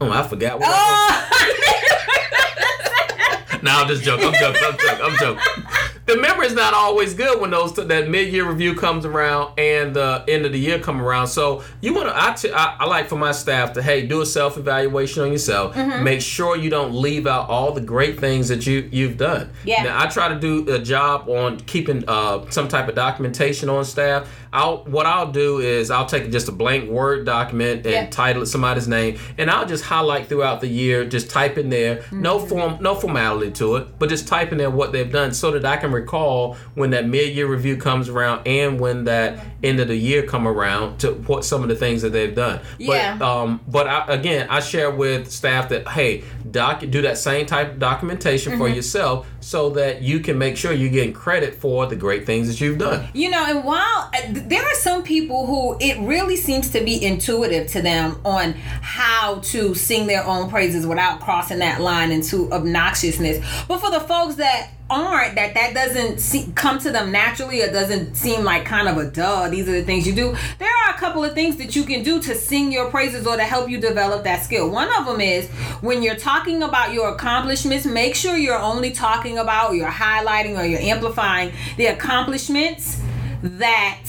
oh, 0.02 0.12
I 0.12 0.28
forgot. 0.28 0.60
What 0.60 0.70
I 0.70 1.26
was- 3.50 3.62
no, 3.64 3.72
I'm 3.72 3.88
just 3.88 4.04
joking. 4.04 4.28
I'm 4.28 4.34
joking. 4.34 4.62
I'm 4.64 4.78
joking. 4.78 5.06
I'm 5.06 5.18
joking. 5.18 5.64
The 6.10 6.18
memory 6.18 6.48
is 6.48 6.56
not 6.56 6.74
always 6.74 7.14
good 7.14 7.40
when 7.40 7.52
those 7.52 7.72
that 7.76 8.10
mid 8.10 8.34
year 8.34 8.50
review 8.50 8.74
comes 8.74 9.06
around 9.06 9.54
and 9.60 9.96
the 9.96 10.24
end 10.28 10.44
of 10.44 10.52
the 10.52 10.58
year 10.58 10.80
come 10.80 11.00
around. 11.00 11.28
So 11.28 11.64
you 11.82 11.94
want 11.94 12.08
to. 12.08 12.20
I, 12.20 12.34
t- 12.34 12.52
I 12.52 12.78
I 12.80 12.86
like 12.86 13.08
for 13.08 13.16
my 13.16 13.32
staff 13.32 13.74
to 13.74 13.84
hey 13.84 14.08
do 14.08 14.22
a 14.22 14.26
self 14.26 14.58
evaluation 14.58 15.22
on 15.22 15.32
yourself. 15.32 15.76
Mm-hmm. 15.76 16.04
Make 16.04 16.22
sure 16.22 16.58
you 16.58 16.72
don't 16.72 16.96
leave 16.96 17.28
out 17.28 17.48
all 17.48 17.74
the 17.74 17.82
great 17.82 18.20
things 18.20 18.48
that 18.48 18.66
you 18.66 18.90
you've 18.92 19.18
done. 19.18 19.52
Yeah. 19.64 19.84
Now 19.84 20.04
I 20.04 20.08
try 20.08 20.30
to 20.30 20.40
do 20.40 20.74
a 20.74 20.80
job 20.80 21.30
on 21.30 21.60
keeping 21.60 22.04
uh, 22.08 22.50
some 22.50 22.68
type 22.68 22.88
of 22.88 22.96
documentation 22.96 23.70
on 23.70 23.86
staff. 23.86 24.28
I'll 24.52 24.78
what 24.86 25.06
I'll 25.06 25.32
do 25.32 25.60
is 25.60 25.92
I'll 25.92 26.06
take 26.06 26.32
just 26.32 26.48
a 26.48 26.52
blank 26.52 26.90
Word 26.90 27.26
document 27.26 27.86
and 27.86 27.94
Yeah. 27.94 28.06
title 28.10 28.42
it 28.44 28.48
somebody's 28.48 28.88
name, 28.88 29.18
and 29.38 29.50
I'll 29.50 29.66
just 29.66 29.84
highlight 29.86 30.28
throughout 30.28 30.62
the 30.62 30.68
year. 30.68 31.06
Just 31.06 31.30
type 31.30 31.58
in 31.58 31.70
there, 31.70 32.04
no 32.12 32.38
Mm-hmm. 32.40 32.48
form, 32.48 32.78
no 32.82 32.96
formality 32.96 33.52
to 33.52 33.76
it, 33.78 33.88
but 34.00 34.10
just 34.10 34.28
type 34.28 34.52
in 34.52 34.58
there 34.58 34.70
what 34.70 34.92
they've 34.92 35.12
done, 35.12 35.34
so 35.34 35.52
that 35.52 35.66
I 35.66 35.78
can 35.78 35.92
recall 35.92 36.56
when 36.76 36.90
that 36.92 37.06
mid-year 37.08 37.48
review 37.48 37.78
comes 37.78 38.10
around 38.10 38.48
and 38.48 38.80
when 38.80 39.04
that 39.06 39.40
end 39.64 39.80
of 39.80 39.88
the 39.88 39.96
year 39.96 40.24
come 40.24 40.48
around 40.48 41.00
to 41.00 41.12
what 41.28 41.44
some 41.46 41.62
of 41.64 41.70
the 41.70 41.76
things 41.76 42.02
that 42.02 42.12
they've 42.12 42.34
done. 42.36 42.60
Yeah. 42.78 43.18
But 43.18 43.26
um, 43.26 43.60
but 43.68 43.88
I, 43.88 44.06
again, 44.08 44.48
I 44.50 44.60
share 44.62 44.90
with 44.90 45.30
staff 45.32 45.70
that 45.70 45.88
hey, 45.90 46.24
doc, 46.50 46.84
do 46.90 47.02
that 47.04 47.18
same 47.18 47.46
type 47.46 47.74
of 47.74 47.80
documentation 47.80 48.54
Mm-hmm. 48.54 48.62
for 48.62 48.68
yourself, 48.70 49.28
so 49.42 49.70
that 49.72 50.02
you 50.02 50.20
can 50.20 50.38
make 50.38 50.56
sure 50.58 50.72
you're 50.72 50.90
getting 50.90 51.14
credit 51.14 51.56
for 51.56 51.86
the 51.86 51.96
great 51.96 52.26
things 52.26 52.48
that 52.48 52.60
you've 52.62 52.78
done. 52.78 53.08
You 53.14 53.30
know, 53.30 53.46
and 53.48 53.64
while 53.64 54.10
uh, 54.14 54.39
there 54.48 54.64
are 54.64 54.76
some 54.76 55.04
people 55.04 55.46
who 55.46 55.78
it 55.80 56.00
really 56.00 56.36
seems 56.36 56.70
to 56.72 56.84
be 56.84 57.04
intuitive 57.04 57.68
to 57.68 57.82
them 57.82 58.20
on 58.26 58.54
how 58.54 59.40
to 59.40 59.74
sing 59.76 60.08
their 60.08 60.26
own 60.26 60.50
praises 60.50 60.86
without 60.86 61.20
crossing 61.20 61.60
that 61.60 61.82
line 61.82 62.12
into 62.12 62.48
obnoxiousness. 62.50 63.68
But 63.68 63.80
for 63.80 63.92
the 63.92 64.00
folks 64.00 64.36
that 64.36 64.72
aren't, 64.90 65.36
that 65.36 65.54
that 65.54 65.74
doesn't 65.74 66.20
see, 66.20 66.52
come 66.56 66.80
to 66.80 66.92
them 66.92 67.12
naturally 67.12 67.62
or 67.62 67.72
doesn't 67.72 68.16
seem 68.16 68.44
like 68.44 68.66
kind 68.66 68.88
of 68.88 68.98
a 68.98 69.10
duh, 69.10 69.50
these 69.50 69.68
are 69.70 69.74
the 69.74 69.84
things 69.84 70.08
you 70.08 70.14
do. 70.14 70.36
There 70.58 70.70
are 70.70 70.96
a 70.96 70.98
couple 70.98 71.24
of 71.24 71.34
things 71.34 71.58
that 71.58 71.76
you 71.76 71.84
can 71.84 72.04
do 72.04 72.20
to 72.22 72.36
sing 72.36 72.72
your 72.72 72.90
praises 72.90 73.28
or 73.28 73.36
to 73.36 73.44
help 73.44 73.70
you 73.70 73.80
develop 73.80 74.24
that 74.24 74.44
skill. 74.44 74.70
One 74.70 74.90
of 74.98 75.06
them 75.06 75.22
is 75.22 75.48
when 75.82 76.02
you're 76.02 76.16
talking 76.16 76.64
about 76.64 76.94
your 76.94 77.10
accomplishments, 77.10 77.86
make 77.86 78.16
sure 78.16 78.36
you're 78.36 78.58
only 78.60 78.92
talking 78.92 79.38
about, 79.38 79.76
you're 79.76 79.90
highlighting 79.90 80.58
or 80.58 80.66
you're 80.66 80.82
amplifying 80.82 81.52
the 81.78 81.88
accomplishments 81.88 83.00
that 83.42 84.06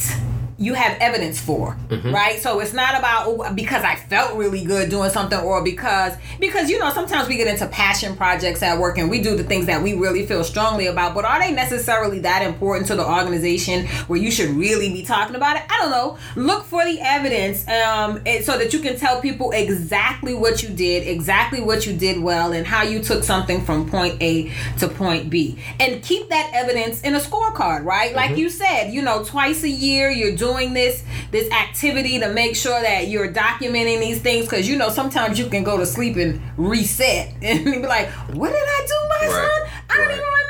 you 0.60 0.74
have 0.74 0.96
evidence 1.00 1.40
for 1.40 1.74
right? 2.12 2.38
So 2.38 2.60
it's 2.60 2.74
not 2.74 2.98
about 2.98 3.26
oh, 3.26 3.52
because 3.54 3.82
i 3.82 3.96
felt 3.96 4.36
really 4.36 4.62
good 4.62 4.90
doing 4.90 5.10
something 5.10 5.38
or 5.38 5.64
because 5.64 6.14
because 6.38 6.68
you 6.68 6.78
know 6.78 6.90
sometimes 6.90 7.28
we 7.28 7.36
get 7.36 7.48
into 7.48 7.66
passion 7.68 8.14
projects 8.14 8.62
at 8.62 8.78
work 8.78 8.98
and 8.98 9.08
we 9.08 9.22
do 9.22 9.36
the 9.36 9.42
things 9.42 9.66
that 9.66 9.82
we 9.82 9.94
really 9.94 10.26
feel 10.26 10.44
strongly 10.44 10.86
about 10.86 11.14
but 11.14 11.24
are 11.24 11.40
they 11.40 11.50
necessarily 11.50 12.18
that 12.18 12.42
important 12.42 12.86
to 12.86 12.94
the 12.94 13.06
organization 13.06 13.86
where 14.06 14.18
you 14.18 14.30
should 14.30 14.50
really 14.50 14.92
be 14.92 15.02
talking 15.02 15.34
about 15.34 15.56
it? 15.56 15.62
I 15.70 15.78
don't 15.78 15.90
know. 15.90 16.18
Look 16.36 16.64
for 16.64 16.84
the 16.84 17.00
evidence 17.00 17.66
um 17.68 18.18
so 18.42 18.58
that 18.58 18.72
you 18.74 18.80
can 18.80 18.98
tell 18.98 19.20
people 19.20 19.52
exactly 19.52 20.34
what 20.34 20.62
you 20.62 20.68
did 20.68 21.08
exactly 21.08 21.62
what 21.62 21.86
you 21.86 21.94
did 21.94 22.22
well 22.22 22.52
and 22.52 22.66
how 22.66 22.82
you 22.82 23.02
took 23.02 23.24
something 23.24 23.62
from 23.64 23.88
point 23.88 24.20
a 24.20 24.52
to 24.78 24.88
point 24.88 25.30
b. 25.30 25.58
And 25.78 26.02
keep 26.02 26.28
that 26.28 26.50
evidence 26.52 27.00
in 27.00 27.14
a 27.14 27.18
scorecard 27.18 27.84
right? 27.84 28.14
Like 28.14 28.36
you 28.36 28.50
said 28.50 28.90
you 28.90 29.00
know 29.00 29.24
twice 29.24 29.62
a 29.62 29.70
year 29.70 30.10
you're 30.10 30.36
doing 30.36 30.49
this 30.50 31.04
this 31.30 31.50
activity 31.52 32.18
to 32.18 32.28
make 32.32 32.56
sure 32.56 32.80
that 32.82 33.08
you're 33.08 33.32
documenting 33.32 34.00
these 34.00 34.20
things 34.20 34.46
because 34.46 34.68
you 34.68 34.76
know 34.76 34.88
sometimes 34.88 35.38
you 35.38 35.46
can 35.46 35.62
go 35.62 35.76
to 35.78 35.86
sleep 35.86 36.16
and 36.16 36.40
reset. 36.56 37.32
And 37.42 37.64
be 37.64 37.78
like 37.86 38.08
what 38.34 38.48
did 38.50 38.56
i 38.56 38.86
do 38.86 38.94
last 39.08 39.32
Right, 39.34 39.60
month 39.60 39.72
i 39.90 39.96
don't 39.96 40.10
even 40.10 40.24
remember 40.24 40.49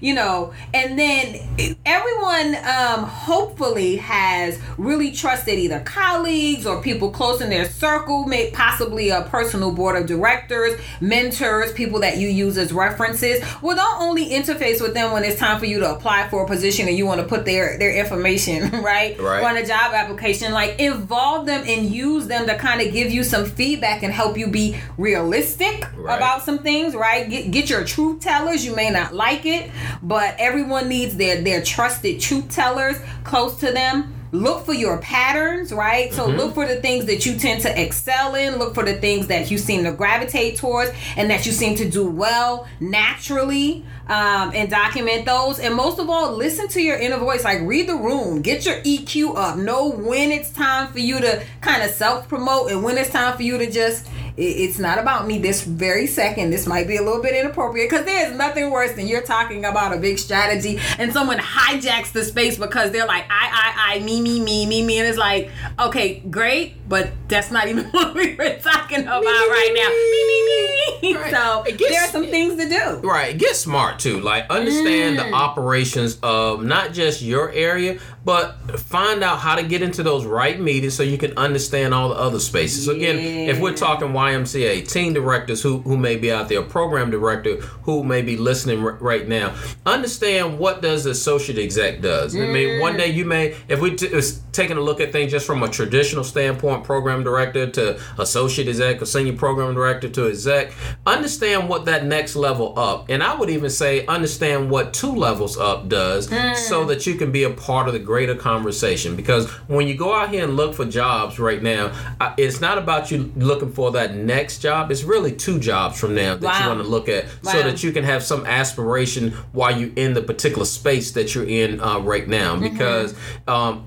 you 0.00 0.14
know? 0.14 0.52
And 0.74 0.98
then 0.98 1.78
everyone 1.86 2.54
um, 2.56 3.04
hopefully 3.04 3.96
has 3.96 4.58
really 4.76 5.10
trusted 5.12 5.58
either 5.58 5.80
colleagues 5.80 6.66
or 6.66 6.82
people 6.82 7.10
close 7.10 7.40
in 7.40 7.50
their 7.50 7.64
circle 7.64 8.24
may 8.26 8.50
possibly 8.50 9.10
a 9.10 9.22
personal 9.22 9.72
board 9.72 9.96
of 10.00 10.06
directors 10.06 10.78
mentors 11.00 11.72
people 11.72 12.00
that 12.00 12.16
you 12.18 12.28
use 12.28 12.58
as 12.58 12.72
references. 12.72 13.42
Well 13.62 13.76
don't 13.76 14.00
only 14.02 14.30
interface 14.30 14.80
with 14.80 14.94
them 14.94 15.12
when 15.12 15.24
it's 15.24 15.38
time 15.38 15.58
for 15.58 15.66
you 15.66 15.78
to 15.80 15.90
apply 15.94 16.28
for 16.28 16.44
a 16.44 16.46
position 16.46 16.88
and 16.88 16.96
you 16.96 17.06
want 17.06 17.20
to 17.20 17.26
put 17.26 17.44
their 17.44 17.78
their 17.78 17.94
information 17.94 18.70
right, 18.82 19.18
Right. 19.20 19.42
on 19.44 19.56
a 19.56 19.64
job 19.66 19.92
application. 19.94 20.52
Like 20.52 20.78
involve 20.78 21.46
them 21.46 21.64
and 21.66 21.90
use 21.90 22.26
them 22.26 22.46
to 22.46 22.56
kind 22.56 22.80
of 22.80 22.92
give 22.92 23.10
you 23.10 23.24
some 23.24 23.44
feedback 23.44 24.02
and 24.02 24.12
help 24.12 24.36
you 24.36 24.48
be 24.48 24.76
realistic 24.96 25.86
Right. 25.96 26.16
about 26.16 26.42
some 26.42 26.58
things 26.58 26.94
right? 26.94 27.28
Get, 27.28 27.50
get 27.50 27.70
your 27.70 27.84
truth 27.84 28.20
tellers. 28.20 28.64
You 28.64 28.74
may 28.74 28.90
not 28.90 29.14
like 29.14 29.37
it 29.46 29.70
but 30.02 30.34
everyone 30.38 30.88
needs 30.88 31.16
their 31.16 31.40
their 31.42 31.62
trusted 31.62 32.20
truth 32.20 32.50
tellers 32.50 32.96
close 33.24 33.58
to 33.60 33.72
them. 33.72 34.14
Look 34.30 34.66
for 34.66 34.74
your 34.74 34.98
patterns 34.98 35.72
right? 35.72 36.12
So 36.12 36.26
look 36.26 36.54
for 36.54 36.66
the 36.66 36.76
things 36.76 37.06
that 37.06 37.24
you 37.24 37.38
tend 37.38 37.62
to 37.62 37.82
excel 37.82 38.34
in. 38.34 38.56
Look 38.56 38.74
for 38.74 38.84
the 38.84 38.94
things 38.94 39.28
that 39.28 39.50
you 39.50 39.56
seem 39.56 39.84
to 39.84 39.92
gravitate 39.92 40.56
towards 40.56 40.92
and 41.16 41.30
that 41.30 41.46
you 41.46 41.52
seem 41.52 41.76
to 41.76 41.88
do 41.88 42.06
well 42.06 42.68
naturally 42.78 43.86
um, 44.08 44.52
and 44.54 44.70
document 44.70 45.24
those. 45.24 45.58
And 45.58 45.74
most 45.74 45.98
of 45.98 46.10
all 46.10 46.32
listen 46.32 46.68
to 46.68 46.82
your 46.82 46.98
inner 46.98 47.16
voice. 47.16 47.42
Like 47.44 47.60
read 47.62 47.88
the 47.88 47.96
room. 47.96 48.42
Get 48.42 48.66
your 48.66 48.80
eq 48.82 49.34
up. 49.34 49.56
Know 49.56 49.90
when 49.90 50.30
it's 50.30 50.50
time 50.50 50.92
for 50.92 50.98
you 50.98 51.20
to 51.20 51.42
kind 51.62 51.82
of 51.82 51.90
self-promote 51.90 52.70
and 52.70 52.82
when 52.82 52.98
it's 52.98 53.10
time 53.10 53.34
for 53.34 53.42
you 53.42 53.56
to 53.56 53.70
just 53.70 54.08
it's 54.38 54.78
not 54.78 54.98
about 54.98 55.26
me 55.26 55.38
this 55.38 55.64
very 55.64 56.06
second. 56.06 56.50
This 56.50 56.66
might 56.66 56.86
be 56.86 56.96
a 56.96 57.02
little 57.02 57.20
bit 57.20 57.34
inappropriate 57.34 57.90
because 57.90 58.06
there's 58.06 58.36
nothing 58.36 58.70
worse 58.70 58.92
than 58.92 59.08
you're 59.08 59.22
talking 59.22 59.64
about 59.64 59.92
a 59.92 59.98
big 59.98 60.16
strategy 60.18 60.78
and 60.96 61.12
someone 61.12 61.38
hijacks 61.38 62.12
the 62.12 62.22
space 62.22 62.56
because 62.56 62.92
they're 62.92 63.06
like, 63.06 63.24
I, 63.28 63.74
I, 63.90 63.96
I, 63.96 63.98
me, 64.00 64.20
me, 64.20 64.40
me, 64.40 64.64
me, 64.66 64.84
me. 64.84 65.00
And 65.00 65.08
it's 65.08 65.18
like, 65.18 65.50
okay, 65.80 66.20
great, 66.30 66.74
but 66.88 67.10
that's 67.28 67.50
not 67.50 67.68
even 67.68 67.84
what 67.90 68.14
we 68.14 68.34
were 68.34 68.56
talking 68.62 69.02
about 69.02 69.22
right 69.22 69.72
now. 69.74 69.88
Me, 69.88 70.26
me, 70.28 70.44
me, 70.46 70.64
me. 70.64 70.74
Right. 71.18 71.32
So 71.32 71.62
It 71.62 71.78
gets- 71.78 71.90
there 71.92 72.02
are 72.02 72.08
some 72.08 72.26
things 72.26 72.56
to 72.56 72.68
do. 72.68 73.06
Right. 73.08 73.36
Get 73.38 73.54
smart 73.56 73.98
too. 73.98 74.20
Like 74.20 74.48
understand 74.50 75.18
Mm. 75.18 75.28
the 75.30 75.32
operations 75.34 76.18
of 76.22 76.64
not 76.64 76.92
just 76.92 77.22
your 77.22 77.50
area, 77.52 77.98
but 78.24 78.78
find 78.80 79.22
out 79.22 79.38
how 79.38 79.54
to 79.54 79.62
get 79.62 79.80
into 79.82 80.02
those 80.02 80.24
right 80.26 80.58
meetings 80.60 80.94
so 80.94 81.02
you 81.02 81.16
can 81.18 81.36
understand 81.38 81.94
all 81.94 82.08
the 82.10 82.14
other 82.16 82.40
spaces. 82.40 82.84
So 82.86 82.92
again, 82.92 83.16
if 83.18 83.58
we're 83.60 83.74
talking 83.76 84.08
YMCA, 84.08 84.88
team 84.88 85.12
directors 85.14 85.62
who, 85.62 85.78
who 85.80 85.96
may 85.96 86.16
be 86.16 86.32
out 86.32 86.48
there, 86.48 86.62
program 86.62 87.10
director 87.10 87.56
who 87.84 88.02
may 88.04 88.22
be 88.22 88.36
listening 88.36 88.82
r- 88.84 88.98
right 89.00 89.26
now, 89.28 89.54
understand 89.86 90.58
what 90.58 90.82
does 90.82 91.04
the 91.04 91.10
associate 91.10 91.58
exec 91.58 92.00
does. 92.00 92.34
I 92.36 92.40
mean, 92.40 92.80
one 92.80 92.96
day 92.96 93.08
you 93.08 93.24
may, 93.24 93.56
if 93.68 93.80
we 93.80 93.94
t- 93.96 94.06
is 94.06 94.40
taking 94.58 94.76
a 94.76 94.80
look 94.80 95.00
at 95.00 95.12
things 95.12 95.30
just 95.30 95.46
from 95.46 95.62
a 95.62 95.68
traditional 95.68 96.24
standpoint, 96.24 96.82
program 96.82 97.22
director 97.22 97.70
to 97.70 98.00
associate 98.18 98.66
exec 98.66 99.00
or 99.00 99.06
senior 99.06 99.34
program 99.34 99.72
director 99.72 100.08
to 100.08 100.28
exec, 100.28 100.72
understand 101.06 101.68
what 101.68 101.84
that 101.84 102.04
next 102.04 102.34
level 102.34 102.76
up, 102.76 103.08
and 103.08 103.22
I 103.22 103.36
would 103.36 103.50
even 103.50 103.70
say 103.70 104.04
understand 104.06 104.68
what 104.68 104.92
two 104.92 105.14
levels 105.14 105.56
up 105.56 105.88
does, 105.88 106.28
so 106.68 106.84
that 106.86 107.06
you 107.06 107.14
can 107.14 107.30
be 107.30 107.44
a 107.44 107.50
part 107.50 107.86
of 107.86 107.92
the 107.94 108.00
greater 108.00 108.34
conversation. 108.34 109.14
Because 109.14 109.48
when 109.68 109.86
you 109.86 109.94
go 109.94 110.12
out 110.12 110.30
here 110.30 110.42
and 110.42 110.56
look 110.56 110.74
for 110.74 110.84
jobs 110.84 111.38
right 111.38 111.62
now, 111.62 111.92
it's 112.36 112.60
not 112.60 112.78
about 112.78 113.12
you 113.12 113.32
looking 113.36 113.72
for 113.72 113.92
that 113.92 114.16
next 114.16 114.58
job. 114.58 114.90
It's 114.90 115.04
really 115.04 115.32
two 115.32 115.60
jobs 115.60 116.00
from 116.00 116.16
now 116.16 116.34
that 116.34 116.60
you 116.60 116.68
want 116.68 116.80
to 116.80 116.88
look 116.88 117.08
at, 117.08 117.26
so 117.42 117.62
that 117.62 117.84
you 117.84 117.92
can 117.92 118.02
have 118.02 118.24
some 118.24 118.44
aspiration 118.44 119.30
while 119.52 119.78
you're 119.78 119.94
in 119.94 120.14
the 120.14 120.22
particular 120.22 120.64
space 120.64 121.12
that 121.12 121.34
you're 121.34 121.48
in 121.48 121.80
uh, 121.80 122.00
right 122.00 122.26
now. 122.26 122.56
Mm-hmm. 122.56 122.72
Because 122.72 123.14
um, 123.46 123.84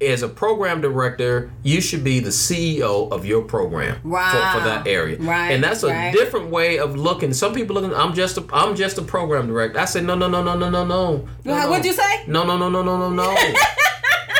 as 0.00 0.22
a 0.22 0.28
program 0.28 0.80
director, 0.80 1.50
you 1.62 1.80
should 1.80 2.02
be 2.04 2.18
the 2.20 2.30
CEO 2.30 3.10
of 3.10 3.24
your 3.24 3.42
program 3.42 4.00
for, 4.02 4.08
Wow. 4.08 4.52
for 4.58 4.64
that 4.64 4.86
area. 4.86 5.16
Right, 5.18 5.52
And 5.52 5.62
that's 5.62 5.82
a 5.82 5.88
right. 5.88 6.12
different 6.12 6.50
way 6.50 6.78
of 6.78 6.96
looking. 6.96 7.32
Some 7.32 7.54
people 7.54 7.74
looking, 7.74 7.94
I'm 7.94 8.12
just 8.12 8.36
a 8.36 8.44
I'm 8.52 8.74
just 8.74 8.98
a 8.98 9.02
program 9.02 9.46
director. 9.46 9.78
I 9.78 9.84
said, 9.86 10.04
no, 10.04 10.14
no, 10.14 10.28
no, 10.28 10.42
no, 10.42 10.56
no, 10.58 10.68
no, 10.68 10.84
no. 10.84 11.16
no, 11.16 11.26
no. 11.44 11.70
What'd 11.70 11.86
you 11.86 11.92
say? 11.92 12.26
No, 12.26 12.44
no, 12.44 12.56
no, 12.58 12.68
no, 12.68 12.82
no, 12.82 12.98
no, 12.98 13.10
no. 13.10 13.34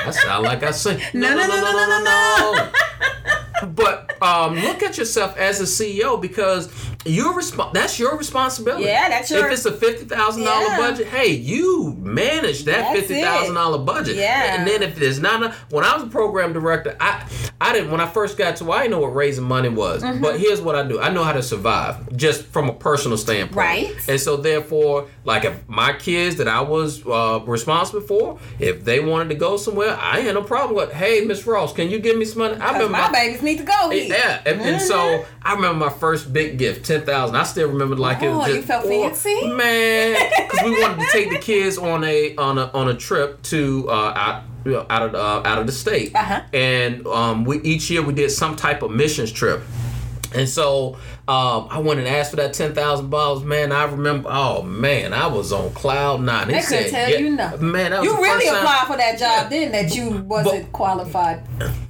I 0.06 0.10
sound 0.10 0.44
like 0.44 0.62
I 0.62 0.70
sing. 0.72 1.00
No, 1.14 1.34
no, 1.34 1.46
no, 1.46 1.60
no, 1.60 1.72
no, 1.72 1.88
no, 1.88 2.02
no. 2.04 3.68
But 3.68 4.20
um, 4.22 4.56
look 4.56 4.82
at 4.82 4.98
yourself 4.98 5.36
as 5.38 5.60
a 5.60 5.64
CEO 5.64 6.20
because 6.20 6.68
you're 7.04 7.32
resp- 7.34 7.72
that's 7.72 7.98
your 7.98 8.16
responsibility. 8.16 8.84
Yeah, 8.84 9.08
that's 9.08 9.30
your- 9.30 9.46
If 9.46 9.52
it's 9.52 9.64
a 9.66 9.72
fifty 9.72 10.04
thousand 10.04 10.44
dollar 10.44 10.66
Yeah. 10.66 10.76
budget, 10.78 11.06
hey, 11.08 11.28
you 11.32 11.94
manage 11.98 12.64
that 12.64 12.78
That's 12.92 13.00
fifty 13.00 13.20
thousand 13.20 13.54
dollar 13.54 13.78
budget. 13.78 14.16
Yeah. 14.16 14.54
And 14.56 14.66
then 14.66 14.82
if 14.82 14.96
there's 14.96 15.18
not 15.20 15.42
a, 15.42 15.54
when 15.70 15.84
I 15.84 15.94
was 15.94 16.04
a 16.04 16.06
program 16.08 16.52
director, 16.52 16.96
I 17.00 17.24
I 17.60 17.72
didn't 17.72 17.90
when 17.90 18.00
I 18.00 18.06
first 18.06 18.36
got 18.38 18.56
to 18.56 18.72
I 18.72 18.82
didn't 18.82 18.92
know 18.92 19.00
what 19.00 19.14
raising 19.14 19.44
money 19.44 19.68
was. 19.68 20.02
Mm-hmm. 20.02 20.22
But 20.22 20.38
here's 20.40 20.60
what 20.60 20.74
I 20.76 20.86
do. 20.86 21.00
I 21.00 21.10
know 21.10 21.24
how 21.24 21.32
to 21.32 21.42
survive 21.42 22.16
just 22.16 22.44
from 22.46 22.68
a 22.68 22.72
personal 22.74 23.16
standpoint. 23.18 23.56
Right. 23.56 24.08
And 24.08 24.20
so 24.20 24.36
therefore, 24.36 25.08
like 25.24 25.44
if 25.44 25.68
my 25.68 25.92
kids 25.92 26.36
that 26.36 26.48
I 26.48 26.60
was 26.60 27.04
uh, 27.06 27.40
responsible 27.46 28.00
for, 28.06 28.38
if 28.58 28.84
they 28.84 29.00
wanted 29.00 29.28
to 29.30 29.34
go 29.34 29.56
somewhere, 29.56 29.96
I 30.00 30.20
had 30.20 30.34
no 30.34 30.42
problem 30.42 30.76
with, 30.76 30.92
hey, 30.92 31.20
Miss 31.24 31.46
Ross, 31.46 31.72
can 31.72 31.90
you 31.90 31.98
give 31.98 32.16
me 32.16 32.24
some 32.24 32.38
money? 32.38 32.54
I 32.60 32.72
Because 32.72 32.90
my 32.90 33.10
babies 33.12 33.42
need 33.42 33.58
to 33.58 33.64
go 33.64 33.90
here. 33.90 34.04
yeah, 34.08 34.40
and, 34.46 34.60
and 34.60 34.80
so 34.80 35.24
I 35.42 35.54
remember 35.54 35.86
my 35.86 35.92
first 35.92 36.32
big 36.32 36.58
gift, 36.58 36.84
ten 36.98 37.06
thousand. 37.06 37.36
I 37.36 37.42
still 37.44 37.68
remember 37.68 37.96
like 37.96 38.22
it 38.22 38.26
Oh, 38.26 38.38
was 38.38 38.48
you 38.48 38.54
just 38.56 38.66
felt 38.68 38.84
oh, 38.86 38.88
fancy? 38.88 39.46
man, 39.54 40.30
because 40.48 40.64
we 40.64 40.80
wanted 40.82 41.00
to 41.04 41.08
take 41.12 41.30
the 41.30 41.38
kids 41.38 41.78
on 41.78 42.04
a 42.04 42.34
on 42.36 42.58
a 42.58 42.70
on 42.72 42.88
a 42.88 42.94
trip 42.94 43.42
to 43.44 43.88
uh, 43.90 44.12
out 44.16 44.42
you 44.64 44.72
know, 44.72 44.86
out 44.88 45.02
of 45.02 45.12
the, 45.12 45.18
uh, 45.18 45.42
out 45.44 45.58
of 45.58 45.66
the 45.66 45.72
state, 45.72 46.14
Uh-huh. 46.14 46.40
and 46.54 47.06
um, 47.06 47.44
we 47.44 47.60
each 47.62 47.90
year 47.90 48.02
we 48.02 48.14
did 48.14 48.30
some 48.30 48.56
type 48.56 48.82
of 48.82 48.90
missions 48.90 49.30
trip. 49.30 49.62
And 50.34 50.48
so 50.48 50.94
um, 51.28 51.68
I 51.70 51.78
went 51.78 52.00
and 52.00 52.08
asked 52.08 52.30
for 52.30 52.36
that 52.36 52.54
ten 52.54 52.74
thousand 52.74 53.10
dollars. 53.10 53.44
Man, 53.44 53.70
I 53.72 53.84
remember. 53.84 54.28
Oh 54.32 54.62
man, 54.62 55.12
I 55.12 55.26
was 55.28 55.52
on 55.52 55.72
cloud 55.74 56.22
nine. 56.22 56.48
They 56.48 56.60
couldn't 56.60 56.90
tell 56.90 57.10
you 57.10 57.30
nothing. 57.30 57.70
Man, 57.70 57.92
that 57.92 58.00
was 58.00 58.10
You 58.10 58.16
really 58.16 58.48
applied 58.48 58.84
for 58.88 58.96
that 58.96 59.16
job 59.18 59.50
then 59.50 59.70
that 59.72 59.94
you 59.94 60.10
wasn't 60.22 60.72
qualified 60.72 61.42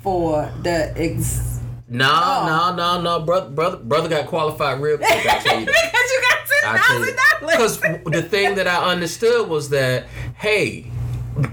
for 0.03 0.53
the 0.63 0.93
ex. 0.97 1.61
No, 1.95 2.45
no, 2.47 2.75
no, 2.75 3.01
no, 3.01 3.21
brother, 3.25 3.51
brother, 3.51 3.77
brother 3.77 4.09
got 4.09 4.27
qualified 4.27 4.81
real 4.81 4.97
quick. 4.99 5.11
I 5.11 5.39
tell 5.39 5.61
you 5.61 5.67
that. 5.67 5.93
because 5.93 6.11
you 6.13 6.23
got 6.29 6.39
ten 6.51 7.07
thousand 7.07 8.03
Because 8.03 8.13
the 8.13 8.23
thing 8.23 8.57
that 8.57 8.67
I 8.67 8.91
understood 8.91 9.49
was 9.49 9.69
that, 9.69 10.07
hey, 10.37 10.91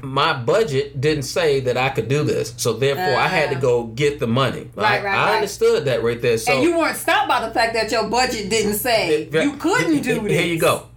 my 0.02 0.34
budget 0.34 1.00
didn't 1.00 1.24
say 1.24 1.60
that 1.62 1.78
I 1.78 1.90
could 1.90 2.08
do 2.08 2.24
this, 2.24 2.54
so 2.58 2.74
therefore 2.74 3.16
I 3.16 3.28
had 3.28 3.52
to 3.52 3.58
uh. 3.58 3.60
go 3.60 3.84
get 3.84 4.20
the 4.20 4.28
money. 4.28 4.70
Right, 4.76 5.04
right, 5.04 5.06
I 5.06 5.26
right. 5.26 5.36
understood 5.36 5.86
that 5.86 6.04
right 6.04 6.22
there. 6.22 6.38
So 6.38 6.54
And 6.54 6.64
you 6.64 6.78
weren't 6.78 6.98
stopped 6.98 7.28
by 7.28 7.46
the 7.48 7.54
fact 7.54 7.74
that 7.74 7.92
your 7.92 8.10
budget 8.10 8.50
didn't 8.50 8.76
say 8.76 9.30
Yeah, 9.32 9.44
you 9.44 9.54
couldn't 9.58 10.02
do 10.02 10.22
this. 10.22 10.32
Here 10.32 10.46
you 10.46 10.60
go. 10.60 10.88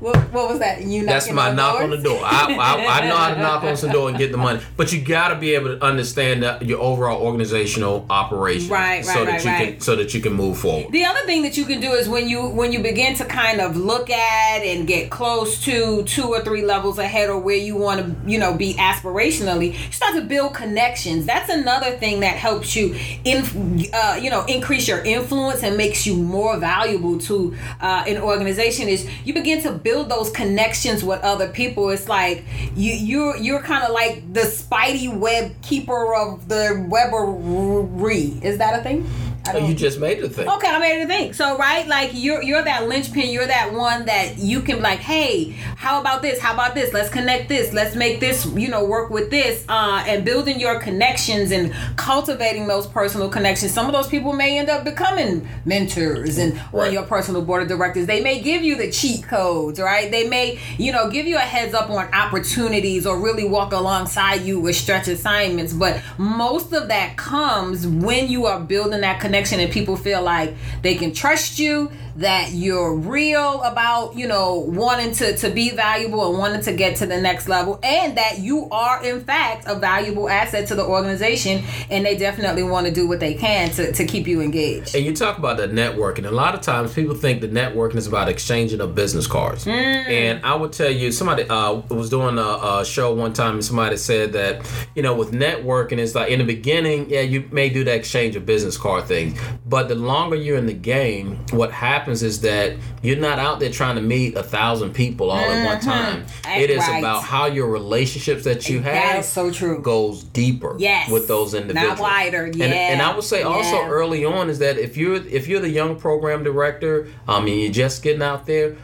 What, 0.00 0.16
what 0.32 0.48
was 0.48 0.58
that? 0.60 0.82
You 0.82 1.04
That's 1.04 1.30
my 1.30 1.52
knock 1.52 1.80
on 1.80 1.90
the 1.90 1.98
door. 1.98 2.20
I, 2.22 2.54
I, 2.54 3.00
I 3.00 3.08
know 3.08 3.16
how 3.16 3.34
to 3.34 3.40
knock 3.40 3.64
on 3.64 3.76
some 3.76 3.90
door 3.90 4.08
and 4.08 4.16
get 4.16 4.30
the 4.30 4.38
money, 4.38 4.60
but 4.76 4.92
you 4.92 5.00
got 5.00 5.28
to 5.28 5.36
be 5.36 5.54
able 5.54 5.76
to 5.76 5.84
understand 5.84 6.42
your 6.66 6.80
overall 6.80 7.20
organizational 7.20 8.06
operation, 8.08 8.70
Right, 8.70 9.04
so 9.04 9.24
right, 9.24 9.26
that 9.26 9.32
right, 9.32 9.44
you 9.44 9.50
right. 9.50 9.72
can 9.72 9.80
so 9.80 9.96
that 9.96 10.14
you 10.14 10.20
can 10.20 10.32
move 10.34 10.58
forward. 10.58 10.92
The 10.92 11.04
other 11.04 11.20
thing 11.26 11.42
that 11.42 11.56
you 11.56 11.64
can 11.64 11.80
do 11.80 11.92
is 11.92 12.08
when 12.08 12.28
you 12.28 12.48
when 12.48 12.72
you 12.72 12.80
begin 12.80 13.16
to 13.16 13.24
kind 13.24 13.60
of 13.60 13.76
look 13.76 14.08
at 14.10 14.62
and 14.62 14.86
get 14.86 15.10
close 15.10 15.60
to 15.64 16.04
two 16.04 16.28
or 16.28 16.40
three 16.42 16.62
levels 16.62 16.98
ahead 16.98 17.28
or 17.28 17.38
where 17.38 17.56
you 17.56 17.76
want 17.76 18.00
to 18.00 18.30
you 18.30 18.38
know 18.38 18.54
be 18.54 18.74
aspirationally, 18.74 19.72
you 19.72 19.92
start 19.92 20.14
to 20.14 20.22
build 20.22 20.54
connections. 20.54 21.26
That's 21.26 21.50
another 21.50 21.96
thing 21.96 22.20
that 22.20 22.36
helps 22.36 22.76
you 22.76 22.94
in 23.24 23.44
uh, 23.92 24.18
you 24.20 24.30
know 24.30 24.44
increase 24.44 24.86
your 24.86 25.00
influence 25.00 25.62
and 25.64 25.76
makes 25.76 26.06
you 26.06 26.14
more 26.16 26.56
valuable 26.56 27.18
to 27.20 27.56
uh, 27.80 28.04
an 28.06 28.18
organization. 28.18 28.88
Is 28.88 29.08
you 29.24 29.34
begin 29.34 29.60
to 29.62 29.72
build 29.72 29.87
those 30.04 30.30
connections 30.30 31.04
with 31.04 31.20
other 31.22 31.48
people. 31.48 31.90
It's 31.90 32.08
like 32.08 32.44
you 32.76 32.92
you're 32.92 33.36
you're 33.36 33.62
kind 33.62 33.84
of 33.84 33.90
like 33.92 34.32
the 34.32 34.40
Spidey 34.40 35.16
web 35.16 35.52
keeper 35.62 36.14
of 36.14 36.48
the 36.48 36.86
webbery. 36.90 38.42
Is 38.42 38.58
that 38.58 38.80
a 38.80 38.82
thing? 38.82 39.08
Oh, 39.54 39.66
you 39.66 39.74
just 39.74 39.98
made 39.98 40.20
the 40.20 40.28
thing. 40.28 40.48
Okay, 40.48 40.68
I 40.68 40.78
made 40.78 41.02
the 41.02 41.06
thing. 41.06 41.32
So 41.32 41.56
right, 41.56 41.86
like 41.86 42.10
you're 42.14 42.42
you're 42.42 42.62
that 42.62 42.88
linchpin. 42.88 43.30
You're 43.30 43.46
that 43.46 43.72
one 43.72 44.06
that 44.06 44.38
you 44.38 44.60
can 44.60 44.82
like, 44.82 45.00
hey, 45.00 45.50
how 45.76 46.00
about 46.00 46.22
this? 46.22 46.38
How 46.38 46.54
about 46.54 46.74
this? 46.74 46.92
Let's 46.92 47.08
connect 47.08 47.48
this. 47.48 47.72
Let's 47.72 47.96
make 47.96 48.20
this. 48.20 48.46
You 48.46 48.68
know, 48.68 48.84
work 48.84 49.10
with 49.10 49.30
this. 49.30 49.64
Uh, 49.68 50.04
and 50.06 50.24
building 50.24 50.60
your 50.60 50.80
connections 50.80 51.50
and 51.50 51.72
cultivating 51.96 52.66
those 52.66 52.86
personal 52.86 53.28
connections. 53.28 53.72
Some 53.72 53.86
of 53.86 53.92
those 53.92 54.08
people 54.08 54.32
may 54.32 54.58
end 54.58 54.68
up 54.68 54.84
becoming 54.84 55.48
mentors 55.64 56.38
and 56.38 56.60
on 56.72 56.92
your 56.92 57.04
personal 57.04 57.42
board 57.42 57.62
of 57.62 57.68
directors. 57.68 58.06
They 58.06 58.20
may 58.20 58.40
give 58.40 58.62
you 58.62 58.76
the 58.76 58.90
cheat 58.90 59.26
codes, 59.26 59.80
right? 59.80 60.10
They 60.10 60.28
may 60.28 60.58
you 60.76 60.92
know 60.92 61.10
give 61.10 61.26
you 61.26 61.36
a 61.36 61.40
heads 61.40 61.74
up 61.74 61.90
on 61.90 62.12
opportunities 62.12 63.06
or 63.06 63.18
really 63.18 63.44
walk 63.44 63.72
alongside 63.72 64.42
you 64.42 64.60
with 64.60 64.76
stretch 64.76 65.08
assignments. 65.08 65.72
But 65.72 66.02
most 66.18 66.72
of 66.72 66.88
that 66.88 67.16
comes 67.16 67.86
when 67.86 68.28
you 68.28 68.46
are 68.46 68.60
building 68.60 69.00
that 69.00 69.20
connection 69.20 69.37
and 69.46 69.72
people 69.72 69.96
feel 69.96 70.22
like 70.22 70.54
they 70.82 70.94
can 70.94 71.12
trust 71.12 71.58
you 71.58 71.90
that 72.16 72.50
you're 72.52 72.94
real 72.94 73.62
about 73.62 74.16
you 74.16 74.26
know 74.26 74.56
wanting 74.56 75.12
to 75.12 75.36
to 75.36 75.50
be 75.50 75.70
valuable 75.70 76.28
and 76.28 76.38
wanting 76.38 76.60
to 76.60 76.72
get 76.72 76.96
to 76.96 77.06
the 77.06 77.20
next 77.20 77.48
level 77.48 77.78
and 77.82 78.16
that 78.18 78.38
you 78.38 78.68
are 78.70 79.04
in 79.04 79.20
fact 79.20 79.64
a 79.68 79.74
valuable 79.76 80.28
asset 80.28 80.66
to 80.66 80.74
the 80.74 80.84
organization 80.84 81.62
and 81.90 82.04
they 82.04 82.16
definitely 82.16 82.64
want 82.64 82.86
to 82.86 82.92
do 82.92 83.06
what 83.06 83.20
they 83.20 83.34
can 83.34 83.70
to, 83.70 83.92
to 83.92 84.04
keep 84.04 84.26
you 84.26 84.40
engaged 84.40 84.94
And 84.94 85.04
you 85.04 85.14
talk 85.14 85.38
about 85.38 85.56
the 85.56 85.68
networking. 85.68 86.26
A 86.26 86.30
lot 86.30 86.54
of 86.54 86.60
times 86.60 86.92
people 86.94 87.14
think 87.14 87.40
the 87.40 87.48
networking 87.48 87.96
is 87.96 88.06
about 88.06 88.28
exchanging 88.28 88.80
of 88.80 88.94
business 88.94 89.26
cards. 89.26 89.64
Mm. 89.64 89.72
And 89.72 90.44
I 90.44 90.54
would 90.54 90.72
tell 90.72 90.90
you, 90.90 91.12
somebody 91.12 91.48
uh, 91.48 91.74
was 91.88 92.10
doing 92.10 92.38
a, 92.38 92.80
a 92.80 92.84
show 92.84 93.14
one 93.14 93.32
time 93.32 93.54
and 93.54 93.64
somebody 93.64 93.96
said 93.96 94.32
that, 94.32 94.68
you 94.94 95.02
know, 95.02 95.14
with 95.14 95.32
networking, 95.32 95.98
it's 95.98 96.14
like 96.14 96.30
in 96.30 96.38
the 96.38 96.44
beginning, 96.44 97.08
yeah, 97.10 97.20
you 97.20 97.48
may 97.52 97.68
do 97.68 97.84
the 97.84 97.94
exchange 97.94 98.36
of 98.36 98.46
business 98.46 98.76
card 98.76 99.04
thing. 99.04 99.27
But 99.66 99.88
the 99.88 99.94
longer 99.94 100.36
you're 100.36 100.56
in 100.58 100.66
the 100.66 100.72
game, 100.72 101.38
what 101.50 101.72
happens 101.72 102.22
is 102.22 102.40
that 102.42 102.76
you're 103.02 103.16
not 103.18 103.38
out 103.38 103.60
there 103.60 103.70
trying 103.70 103.96
to 103.96 104.02
meet 104.02 104.36
a 104.36 104.42
thousand 104.42 104.92
people 104.94 105.30
all 105.30 105.38
at 105.38 105.64
one 105.66 105.80
time. 105.80 106.24
That's 106.44 106.60
It 106.62 106.70
is 106.70 106.82
Mm-hmm. 106.82 106.92
right. 106.92 106.98
about 107.00 107.22
how 107.24 107.46
your 107.46 107.68
relationships 107.68 108.44
that 108.44 108.68
you 108.68 108.80
have 108.80 108.94
that 108.94 109.18
is 109.20 109.26
so 109.26 109.50
true 109.50 109.80
goes 109.82 110.22
deeper 110.24 110.76
Yes. 110.78 111.10
with 111.10 111.28
those 111.28 111.54
individuals. 111.54 111.98
Not 111.98 112.02
wider, 112.02 112.44
And, 112.44 112.56
yeah, 112.56 112.66
and 112.92 113.02
I 113.02 113.14
would 113.14 113.24
say 113.24 113.42
also 113.42 113.76
yeah. 113.76 113.88
early 113.88 114.24
on 114.24 114.48
is 114.50 114.58
that 114.60 114.78
if 114.78 114.96
you're 114.96 115.16
if 115.26 115.48
you're 115.48 115.60
the 115.60 115.68
young 115.70 115.96
program 115.96 116.42
director, 116.44 117.08
um, 117.26 117.46
and 117.46 117.60
you're 117.60 117.72
just 117.72 118.02
getting 118.02 118.22
out 118.22 118.46
there, 118.46 118.76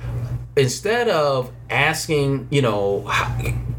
instead 0.57 1.09
of 1.09 1.50
asking, 1.70 2.46
you 2.50 2.62
know, 2.62 3.00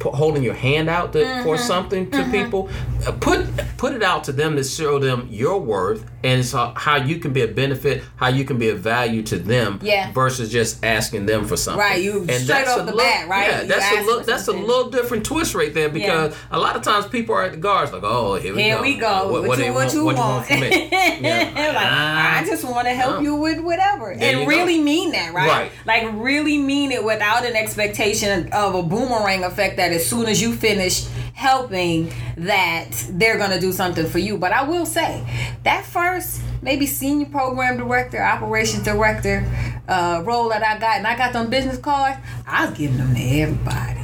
holding 0.01 0.43
your 0.43 0.53
hand 0.53 0.89
out 0.89 1.13
to, 1.13 1.19
Mm-hmm. 1.25 1.43
for 1.43 1.57
something 1.57 2.11
to 2.11 2.23
people, 2.31 2.69
uh, 3.07 3.11
put 3.13 3.45
put 3.77 3.93
it 3.93 4.03
out 4.03 4.23
to 4.25 4.31
them 4.31 4.55
to 4.55 4.63
show 4.63 4.99
them 4.99 5.27
your 5.29 5.59
worth 5.59 6.05
and 6.23 6.43
so 6.45 6.73
how 6.75 6.95
you 6.97 7.17
can 7.19 7.33
be 7.33 7.41
a 7.41 7.47
benefit, 7.47 8.03
how 8.15 8.27
you 8.27 8.45
can 8.45 8.57
be 8.57 8.69
a 8.69 8.75
value 8.75 9.21
to 9.23 9.37
them, 9.37 9.79
Yeah. 9.83 10.11
versus 10.11 10.51
just 10.51 10.83
asking 10.83 11.25
them 11.27 11.45
for 11.45 11.55
something. 11.57 11.79
Right, 11.79 12.01
you 12.01 12.23
straight 12.23 12.47
that's 12.47 12.69
off 12.71 12.77
the 12.79 12.83
little- 12.85 12.99
bat, 12.99 13.27
right? 13.29 13.47
Yeah, 13.49 13.61
You 13.61 13.67
that's 13.67 13.91
a 13.91 14.01
little 14.03 14.21
that's 14.23 14.47
a 14.47 14.53
little 14.53 14.89
different 14.89 15.25
twist 15.25 15.55
right 15.55 15.73
there 15.73 15.89
because 15.89 16.35
a 16.51 16.59
lot 16.59 16.75
of 16.75 16.81
times 16.81 17.05
people 17.07 17.35
are 17.35 17.43
at 17.43 17.51
the 17.51 17.57
guards 17.57 17.91
like, 17.93 18.03
oh, 18.03 18.35
here 18.35 18.53
we 18.55 18.61
go. 18.61 18.63
Here 18.63 18.75
go. 18.77 18.81
we 18.81 18.95
go. 18.95 19.41
What, 19.47 19.57
they 19.59 19.67
you, 19.67 19.73
what 19.73 19.93
you 19.93 20.05
what 20.05 20.15
want? 20.17 20.45
from 20.47 20.59
me? 20.61 20.89
Yeah. 21.21 21.51
like, 21.53 21.87
Ah. 21.87 22.39
I 22.39 22.45
just 22.45 22.63
want 22.63 22.87
to 22.87 22.93
help 22.93 23.21
you 23.23 23.35
with 23.35 23.59
whatever, 23.61 24.11
and 24.11 24.41
you 24.41 24.47
really 24.47 24.79
mean 24.81 25.11
that, 25.11 25.33
right? 25.33 25.47
Right. 25.47 25.71
Like 25.85 26.07
really 26.13 26.57
mean 26.57 26.91
it 26.91 27.03
without 27.03 27.45
an 27.45 27.55
expectation 27.55 27.84
expectation 27.89 28.51
of 28.53 28.75
a 28.75 28.83
boomerang 28.83 29.43
effect 29.43 29.77
that 29.77 29.91
as 29.91 30.05
soon 30.05 30.25
as 30.27 30.41
you 30.41 30.53
finish 30.53 31.05
helping 31.33 32.11
that 32.37 32.89
they're 33.11 33.37
gonna 33.37 33.59
do 33.59 33.71
something 33.71 34.05
for 34.07 34.19
you. 34.19 34.37
But 34.37 34.51
I 34.51 34.63
will 34.63 34.85
say 34.85 35.23
that 35.63 35.85
first 35.85 36.41
maybe 36.61 36.85
senior 36.87 37.27
program 37.27 37.77
director, 37.77 38.21
operations 38.21 38.83
director 38.83 39.45
uh, 39.87 40.23
role 40.25 40.49
that 40.49 40.63
I 40.63 40.79
got, 40.79 40.97
and 40.97 41.07
I 41.07 41.15
got 41.17 41.33
them 41.33 41.49
business 41.49 41.77
cards. 41.77 42.17
I 42.47 42.65
was 42.67 42.77
giving 42.77 42.97
them 42.97 43.13
to 43.13 43.21
everybody. 43.21 43.99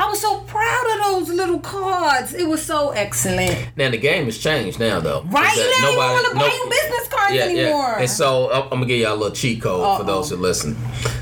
I 0.00 0.06
was 0.08 0.20
so 0.20 0.40
proud 0.42 0.86
of 0.92 1.26
those 1.26 1.34
little 1.36 1.58
cards. 1.58 2.32
It 2.32 2.46
was 2.46 2.62
so 2.64 2.90
excellent. 2.90 3.68
Now 3.76 3.90
the 3.90 3.96
game 3.98 4.26
has 4.26 4.38
changed 4.38 4.78
now 4.78 5.00
though. 5.00 5.22
Right 5.24 5.50
Is 5.50 5.58
that 5.58 5.78
now, 5.82 5.88
you 5.90 5.96
nobody- 5.96 6.12
want 6.14 6.26
to 6.28 6.34
buy 6.34 6.40
no- 6.40 6.54
you 6.54 6.70
business 6.70 7.08
cards 7.08 7.34
yeah, 7.34 7.42
anymore. 7.42 7.82
Yeah. 7.96 8.00
And 8.00 8.10
so 8.10 8.52
I'm 8.52 8.62
I'm 8.64 8.68
gonna 8.70 8.86
give 8.86 9.00
y'all 9.00 9.14
a 9.14 9.16
little 9.16 9.34
cheat 9.34 9.60
code 9.60 9.80
Uh-oh. 9.80 9.98
for 9.98 10.04
those 10.04 10.30
who 10.30 10.36
listen. 10.36 10.76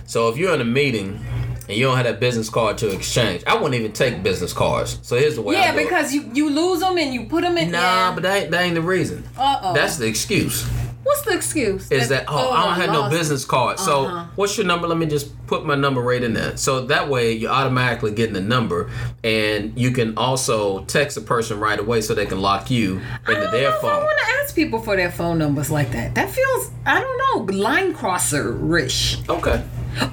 So 0.05 0.29
if 0.29 0.37
you're 0.37 0.53
in 0.55 0.61
a 0.61 0.65
meeting 0.65 1.25
and 1.69 1.77
you 1.77 1.85
don't 1.85 1.97
have 1.97 2.07
that 2.07 2.21
business 2.21 2.49
card 2.49 2.79
to 2.79 2.91
exchange, 2.91 3.43
I 3.47 3.55
wouldn't 3.55 3.75
even 3.75 3.93
take 3.93 4.23
business 4.23 4.53
cards. 4.53 4.99
So 5.03 5.17
here's 5.17 5.37
the 5.37 5.43
way. 5.43 5.57
I 5.57 5.61
yeah, 5.61 5.73
do 5.73 5.79
it. 5.79 5.85
because 5.85 6.15
you 6.15 6.31
you 6.33 6.51
lose 6.51 6.81
them 6.81 6.99
and 6.99 7.13
you 7.13 7.25
put 7.25 7.43
them 7.43 7.57
in. 7.59 7.71
Nah, 7.71 7.79
yeah. 7.79 8.13
but 8.15 8.23
that 8.23 8.43
ain't, 8.43 8.51
that 8.51 8.63
ain't 8.63 8.75
the 8.75 8.83
reason. 8.83 9.25
Uh-oh. 9.37 9.75
That's 9.75 9.97
the 9.97 10.07
excuse. 10.07 10.67
what's 11.07 11.23
the 11.23 11.33
excuse? 11.33 11.91
Is 11.91 12.09
that 12.09 12.25
oh, 12.29 12.51
I 12.51 12.65
don't 12.65 12.75
have 12.75 12.91
no 12.91 13.09
business 13.09 13.45
card. 13.45 13.79
Uh-huh. 13.79 13.85
So 13.85 14.29
what's 14.37 14.57
your 14.57 14.67
number? 14.67 14.89
Let 14.89 14.99
me 14.99 15.07
just 15.07 15.33
put 15.47 15.65
my 15.65 15.77
number 15.77 16.01
right 16.01 16.23
in 16.23 16.35
there. 16.35 16.57
So 16.57 16.87
that 16.87 17.09
way 17.09 17.33
you're 17.33 17.51
automatically 17.51 18.13
getting 18.13 18.35
the 18.35 18.41
number, 18.41 18.91
and 19.23 19.79
you 19.79 19.93
can 19.93 20.19
also 20.19 20.85
text 20.85 21.17
a 21.17 21.21
person 21.21 21.61
right 21.61 21.79
away 21.79 22.01
so 22.01 22.15
they 22.15 22.27
can 22.27 22.41
lock 22.41 22.71
you 22.71 23.01
into 23.29 23.31
their 23.31 23.31
phone. 23.31 23.31
I 23.31 23.35
don't 23.35 23.53
their 23.53 23.71
know 23.71 23.77
if 23.77 23.85
I 23.85 23.99
want 23.99 24.19
to 24.19 24.35
ask 24.43 24.55
people 24.55 24.81
for 24.81 24.97
their 24.97 25.13
phone 25.13 25.39
numbers 25.39 25.71
like 25.71 25.93
that. 25.93 26.15
That 26.15 26.31
feels 26.31 26.71
I 26.85 27.01
don't 27.01 27.49
know 27.49 27.55
line 27.55 27.95
crosser 27.95 28.77
ish. 28.77 29.29
Okay. 29.29 29.63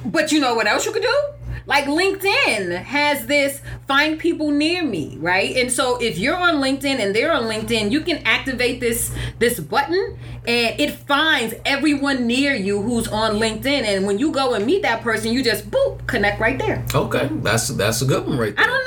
But 0.06 0.32
you 0.32 0.40
know 0.40 0.56
what 0.56 0.68
else 0.68 0.86
you 0.86 0.94
could 0.94 1.02
do? 1.02 1.33
Like 1.66 1.86
LinkedIn 1.86 2.84
has 2.84 3.26
this 3.26 3.62
find 3.88 4.20
people 4.20 4.52
near 4.52 4.84
me, 4.84 5.18
right? 5.20 5.56
And 5.56 5.72
so 5.72 5.98
if 6.02 6.18
you're 6.18 6.36
on 6.36 6.56
LinkedIn 6.56 7.00
and 7.00 7.16
they're 7.16 7.32
on 7.32 7.44
LinkedIn, 7.44 7.92
you 7.92 8.02
can 8.02 8.18
activate 8.26 8.80
this 8.80 9.12
this 9.40 9.60
button 9.60 10.18
and 10.46 10.80
it 10.80 10.92
finds 10.92 11.54
everyone 11.66 12.28
near 12.28 12.54
you 12.54 12.82
who's 12.82 13.08
on 13.08 13.36
LinkedIn. 13.36 13.66
And 13.84 14.06
when 14.06 14.20
you 14.20 14.32
go 14.32 14.54
and 14.56 14.66
meet 14.66 14.82
that 14.82 15.02
person, 15.02 15.32
you 15.32 15.44
just 15.44 15.70
boop, 15.72 16.06
connect 16.08 16.40
right 16.40 16.58
there. 16.60 16.84
Okay. 16.94 17.30
That's 17.42 17.70
that's 17.70 18.02
a 18.02 18.06
good 18.06 18.28
one 18.28 18.38
right 18.38 18.54
I 18.58 18.64
there. 18.64 18.68
don't 18.68 18.83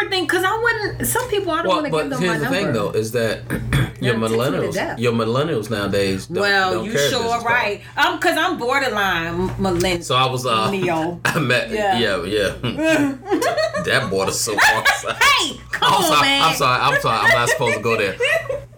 number 0.00 0.10
thing 0.16 0.24
because 0.24 0.44
I 0.44 0.58
wouldn't. 0.62 1.06
Some 1.06 1.28
people 1.28 1.52
I 1.52 1.62
don't 1.62 1.68
Well, 1.68 1.82
want 1.82 2.10
to 2.12 2.18
give 2.18 2.18
them 2.18 2.26
my 2.26 2.36
number. 2.36 2.44
But 2.48 2.54
here's 2.54 2.62
the 2.62 2.64
thing 2.66 2.72
though, 2.72 2.90
is 2.90 3.12
that 3.12 3.42
your 4.00 4.14
Yeah, 4.14 4.20
text 4.20 4.22
me 4.22 4.28
to 4.28 4.34
millennials, 4.34 4.98
your 4.98 5.12
millennials 5.12 5.70
nowadays 5.70 6.26
don't, 6.26 6.40
well, 6.40 6.72
don't 6.74 6.84
you 6.86 6.98
sure 6.98 7.40
right. 7.42 7.82
Um, 7.96 8.18
cause 8.18 8.36
I'm 8.36 8.58
borderline 8.58 9.46
millennial. 9.60 10.02
So 10.02 10.14
I 10.16 10.26
was 10.30 10.46
uh 10.46 10.70
Neo. 10.70 11.20
I 11.24 11.38
met 11.38 11.70
Yeah. 11.70 11.98
yeah, 11.98 12.22
yeah. 12.24 12.48
that 13.84 14.08
is 14.28 14.40
so 14.40 14.54
awesome. 14.54 15.14
hey, 15.20 15.60
come 15.70 15.88
I'm 15.92 15.94
on, 15.94 16.02
sorry, 16.04 16.26
man. 16.28 16.42
I'm 16.42 16.54
sorry. 16.56 16.80
I'm 16.82 17.00
sorry. 17.00 17.18
I'm 17.26 17.38
not 17.38 17.48
supposed 17.48 17.76
to 17.76 17.82
go 17.82 17.96
there. 17.96 18.16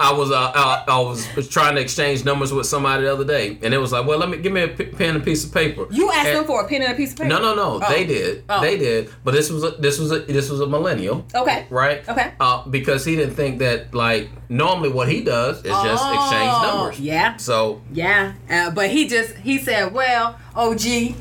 I 0.00 0.12
was 0.12 0.32
uh, 0.32 0.34
uh, 0.54 0.84
I 0.88 0.98
was 1.00 1.26
trying 1.48 1.76
to 1.76 1.80
exchange 1.80 2.24
numbers 2.24 2.52
with 2.52 2.66
somebody 2.66 3.04
the 3.04 3.12
other 3.12 3.24
day, 3.24 3.56
and 3.62 3.72
it 3.72 3.78
was 3.78 3.92
like, 3.92 4.04
well, 4.04 4.18
let 4.18 4.28
me 4.30 4.38
give 4.38 4.52
me 4.52 4.62
a 4.62 4.68
p- 4.68 4.86
pen 4.86 5.10
and 5.14 5.18
a 5.22 5.24
piece 5.24 5.44
of 5.44 5.52
paper. 5.54 5.86
You 5.92 6.10
asked 6.10 6.26
And- 6.28 6.38
them 6.38 6.44
for 6.46 6.62
a 6.64 6.68
pen 6.68 6.82
and 6.82 6.92
a 6.92 6.96
piece 6.96 7.12
of 7.12 7.18
paper. 7.18 7.28
No, 7.28 7.40
no, 7.40 7.54
no. 7.54 7.80
Oh. 7.84 7.88
They 7.92 8.04
did. 8.04 8.42
Oh. 8.48 8.60
They 8.60 8.76
did. 8.78 9.10
But 9.22 9.34
this 9.34 9.48
was 9.50 9.62
a, 9.62 9.70
this 9.72 9.98
was 10.00 10.10
a 10.10 10.20
this 10.20 10.50
was 10.50 10.60
a 10.60 10.66
millennial, 10.66 11.24
Okay. 11.34 11.66
right? 11.70 12.08
Okay. 12.08 12.32
Uh, 12.40 12.66
because 12.68 13.04
he 13.04 13.14
didn't 13.14 13.34
think 13.34 13.58
that 13.60 13.94
like 13.94 14.28
normally 14.48 14.88
what 14.88 15.08
he 15.08 15.22
does 15.22 15.58
is 15.58 15.64
just 15.70 16.04
exchange 16.04 16.50
Oh, 16.52 16.76
numbers. 16.78 16.98
Yeah. 16.98 17.36
So 17.36 17.80
Yeah. 17.92 18.32
Uh, 18.50 18.70
but 18.70 18.90
he 18.90 19.06
just 19.06 19.34
he 19.36 19.58
said, 19.58 19.92
well, 19.92 20.36
OG, 20.56 20.80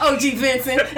OG 0.00 0.20
Vincent. 0.36 0.82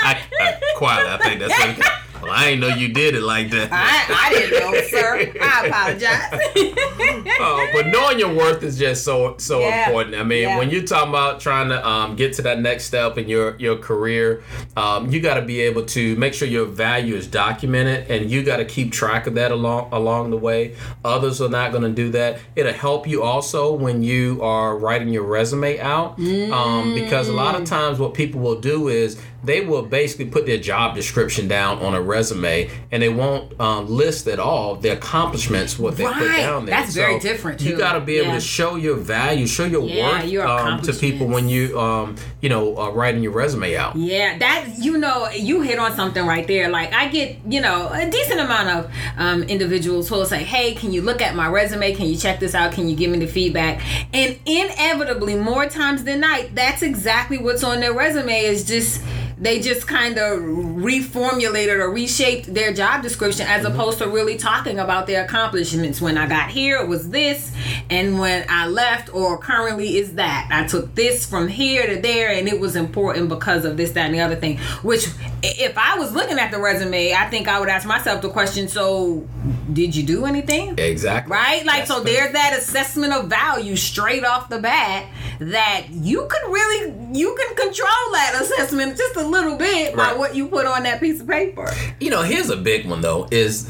I, 0.00 0.22
I 0.40 0.60
quietly, 0.76 1.10
I 1.12 1.18
think 1.18 1.40
that's 1.40 1.58
what. 1.58 1.74
He, 1.74 1.82
well, 2.28 2.38
I 2.38 2.48
ain't 2.48 2.60
know 2.60 2.68
you 2.68 2.88
did 2.88 3.14
it 3.14 3.22
like 3.22 3.50
that. 3.50 3.68
I, 3.72 4.26
I 4.26 4.32
didn't 4.34 4.60
know, 4.60 4.80
sir. 4.82 5.32
I 5.40 5.66
apologize. 5.66 7.38
Uh, 7.40 7.66
but 7.72 7.86
knowing 7.88 8.18
your 8.18 8.32
worth 8.34 8.62
is 8.62 8.78
just 8.78 9.04
so 9.04 9.36
so 9.38 9.60
Yeah. 9.60 9.86
important. 9.88 10.16
I 10.16 10.22
mean, 10.22 10.42
Yeah. 10.42 10.58
when 10.58 10.70
you're 10.70 10.82
talking 10.84 11.08
about 11.10 11.40
trying 11.40 11.68
to 11.68 11.86
um, 11.86 12.16
get 12.16 12.32
to 12.34 12.42
that 12.42 12.60
next 12.60 12.84
step 12.84 13.18
in 13.18 13.28
your 13.28 13.56
your 13.58 13.76
career, 13.76 14.42
um, 14.76 15.10
you 15.10 15.20
got 15.20 15.34
to 15.34 15.42
be 15.42 15.60
able 15.60 15.84
to 15.86 16.16
make 16.16 16.34
sure 16.34 16.48
your 16.48 16.64
value 16.66 17.14
is 17.14 17.26
documented, 17.26 18.10
and 18.10 18.30
you 18.30 18.42
got 18.42 18.58
to 18.58 18.64
keep 18.64 18.92
track 18.92 19.26
of 19.26 19.34
that 19.34 19.50
along 19.50 19.88
along 19.92 20.30
the 20.30 20.36
way. 20.36 20.74
Others 21.04 21.40
are 21.40 21.48
not 21.48 21.70
going 21.72 21.82
to 21.84 21.90
do 21.92 22.10
that. 22.10 22.38
It'll 22.56 22.72
help 22.72 23.06
you 23.06 23.22
also 23.22 23.72
when 23.72 24.02
you 24.02 24.40
are 24.42 24.76
writing 24.76 25.08
your 25.08 25.24
resume 25.24 25.78
out, 25.80 26.18
um, 26.52 26.94
because 26.94 27.28
a 27.28 27.32
lot 27.32 27.54
of 27.60 27.64
times 27.64 27.98
what 27.98 28.14
people 28.14 28.40
will 28.40 28.60
do 28.60 28.88
is 28.88 29.20
they 29.44 29.60
will 29.60 29.82
basically 29.82 30.26
put 30.26 30.46
their 30.46 30.58
job 30.58 30.94
description 30.94 31.46
down 31.48 31.78
on 31.78 31.94
a 31.94 32.00
resume, 32.00 32.68
and 32.90 33.02
they 33.02 33.08
won't 33.08 33.58
um, 33.60 33.88
list 33.88 34.26
at 34.26 34.38
all 34.38 34.74
the 34.74 34.88
accomplishments 34.90 35.78
what 35.78 35.96
they 35.96 36.04
put 36.04 36.18
down 36.36 36.66
there. 36.66 36.74
That's 36.74 36.94
very 36.94 37.18
different, 37.20 37.60
You 37.60 37.76
got 37.76 37.92
to 37.92 38.00
be 38.00 38.16
able 38.16 38.28
Yeah. 38.28 38.34
to 38.34 38.40
show 38.40 38.76
your 38.76 38.96
value, 38.96 39.46
show 39.46 39.64
your 39.64 39.82
Yeah, 39.84 40.18
worth 40.18 40.26
your 40.26 40.46
um, 40.46 40.82
to 40.82 40.92
people 40.92 41.26
when 41.28 41.48
you, 41.48 41.78
um, 41.78 42.16
you 42.40 42.48
know, 42.48 42.76
uh, 42.76 42.90
writing 42.90 43.22
your 43.22 43.32
resume 43.32 43.76
out. 43.76 43.94
Yeah, 43.96 44.38
that 44.38 44.66
you 44.78 44.98
know, 44.98 45.28
you 45.30 45.60
hit 45.60 45.78
on 45.78 45.94
something 45.94 46.26
right 46.26 46.46
there. 46.46 46.68
Like 46.68 46.92
I 46.92 47.08
get, 47.08 47.36
you 47.48 47.60
know, 47.60 47.88
a 47.92 48.10
decent 48.10 48.40
amount 48.40 48.68
of 48.70 48.90
um, 49.16 49.42
individuals 49.44 50.08
who 50.08 50.16
will 50.16 50.26
say, 50.26 50.42
"Hey, 50.42 50.74
can 50.74 50.92
you 50.92 51.02
look 51.02 51.22
at 51.22 51.34
my 51.34 51.48
resume? 51.48 51.94
Can 51.94 52.06
you 52.06 52.16
check 52.16 52.40
this 52.40 52.54
out? 52.54 52.72
Can 52.72 52.88
you 52.88 52.96
give 52.96 53.10
me 53.10 53.18
the 53.18 53.26
feedback?" 53.26 53.80
And 54.12 54.38
inevitably, 54.46 55.36
more 55.36 55.66
times 55.66 56.04
than 56.04 56.20
not, 56.20 56.54
that's 56.54 56.82
exactly 56.82 57.38
what's 57.38 57.62
on 57.62 57.80
their 57.80 57.92
resume. 57.92 58.40
Is 58.44 58.64
just 58.64 59.00
they 59.40 59.60
just 59.60 59.86
kind 59.86 60.18
of 60.18 60.40
reformulated 60.40 61.78
or 61.78 61.90
reshaped 61.90 62.52
their 62.52 62.72
job 62.72 63.02
description 63.02 63.46
as 63.46 63.64
mm-hmm. 63.64 63.72
opposed 63.72 63.98
to 63.98 64.08
really 64.08 64.36
talking 64.36 64.78
about 64.78 65.06
their 65.06 65.24
accomplishments. 65.24 66.00
When 66.00 66.18
I 66.18 66.26
got 66.26 66.50
here, 66.50 66.78
it 66.78 66.88
was 66.88 67.10
this, 67.10 67.52
and 67.88 68.18
when 68.18 68.44
I 68.48 68.66
left, 68.66 69.14
or 69.14 69.38
currently 69.38 69.96
is 69.96 70.14
that. 70.14 70.48
I 70.50 70.66
took 70.66 70.94
this 70.94 71.24
from 71.24 71.48
here 71.48 71.86
to 71.86 72.00
there, 72.00 72.32
and 72.32 72.48
it 72.48 72.58
was 72.58 72.76
important 72.76 73.28
because 73.28 73.64
of 73.64 73.76
this, 73.76 73.92
that, 73.92 74.06
and 74.06 74.14
the 74.14 74.20
other 74.20 74.36
thing. 74.36 74.58
Which, 74.82 75.08
if 75.42 75.76
I 75.78 75.98
was 75.98 76.12
looking 76.12 76.38
at 76.38 76.50
the 76.50 76.58
resume, 76.58 77.12
I 77.12 77.28
think 77.30 77.48
I 77.48 77.60
would 77.60 77.68
ask 77.68 77.86
myself 77.86 78.22
the 78.22 78.28
question: 78.30 78.68
So, 78.68 79.26
did 79.72 79.94
you 79.94 80.02
do 80.02 80.24
anything? 80.26 80.78
Exactly. 80.78 81.30
Right? 81.32 81.64
Like, 81.64 81.86
That's 81.86 81.90
so 81.90 82.00
there's 82.00 82.32
that 82.32 82.56
assessment 82.58 83.12
of 83.12 83.28
value 83.28 83.76
straight 83.76 84.24
off 84.24 84.48
the 84.48 84.58
bat 84.58 85.06
that 85.40 85.86
you 85.90 86.26
can 86.28 86.50
really, 86.50 87.18
you 87.18 87.36
can 87.38 87.54
control 87.56 88.12
that 88.12 88.38
assessment 88.40 88.96
just 88.96 89.16
a 89.16 89.22
little 89.26 89.56
bit 89.56 89.94
by 89.94 90.12
what 90.12 90.34
you 90.34 90.48
put 90.48 90.66
on 90.66 90.82
that 90.82 91.00
piece 91.00 91.20
of 91.20 91.28
paper. 91.28 91.70
You 92.00 92.10
know, 92.10 92.22
here's 92.22 92.50
a 92.50 92.56
big 92.56 92.88
one 92.88 93.00
though: 93.00 93.28
is 93.30 93.68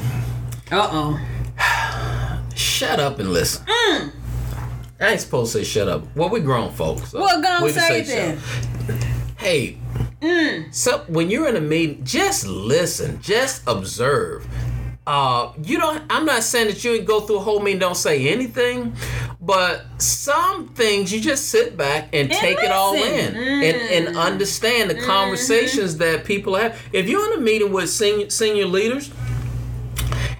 Uh 0.71 0.89
oh. 0.91 2.39
shut 2.55 2.99
up 2.99 3.19
and 3.19 3.31
listen. 3.31 3.63
I 3.67 4.11
ain't 5.11 5.21
supposed 5.21 5.53
to 5.53 5.59
say 5.59 5.63
shut 5.63 5.87
up. 5.87 6.03
Well, 6.15 6.29
we 6.29 6.39
grown 6.41 6.73
folks. 6.73 7.11
so 7.11 7.19
Well, 7.21 7.41
go 7.41 7.65
we 7.65 7.71
say 7.71 8.01
it 8.01 8.07
shut 8.07 8.15
then. 8.87 8.97
up. 8.97 10.08
Hey, 10.21 10.67
so 10.71 10.99
when 11.07 11.29
you're 11.29 11.47
in 11.47 11.55
a 11.55 11.61
meeting, 11.61 12.03
just 12.03 12.45
listen, 12.45 13.21
just 13.21 13.63
observe. 13.67 14.45
Uh, 15.07 15.53
you 15.63 15.79
don't. 15.79 16.03
I'm 16.09 16.25
not 16.25 16.43
saying 16.43 16.67
that 16.67 16.83
you 16.83 17.01
go 17.01 17.21
through 17.21 17.37
a 17.37 17.41
whole 17.41 17.61
meeting, 17.61 17.79
don't 17.79 17.95
say 17.95 18.27
anything, 18.27 18.93
but 19.41 19.85
some 19.97 20.67
things 20.67 21.11
you 21.11 21.19
just 21.19 21.47
sit 21.47 21.75
back 21.75 22.09
and, 22.13 22.29
take 22.29 22.59
it 22.59 22.71
all 22.71 22.91
listen. 22.91 23.35
in 23.35 23.63
and, 23.63 24.07
and 24.07 24.15
mm. 24.15 24.21
understand 24.21 24.89
the 24.89 24.95
mm-hmm. 24.95 25.05
conversations 25.05 25.97
that 25.97 26.25
people 26.25 26.55
have. 26.55 26.79
If 26.93 27.09
you're 27.09 27.33
in 27.33 27.39
a 27.39 27.41
meeting 27.41 27.71
with 27.71 27.89
senior 27.89 28.29
senior 28.29 28.65
leaders, 28.65 29.11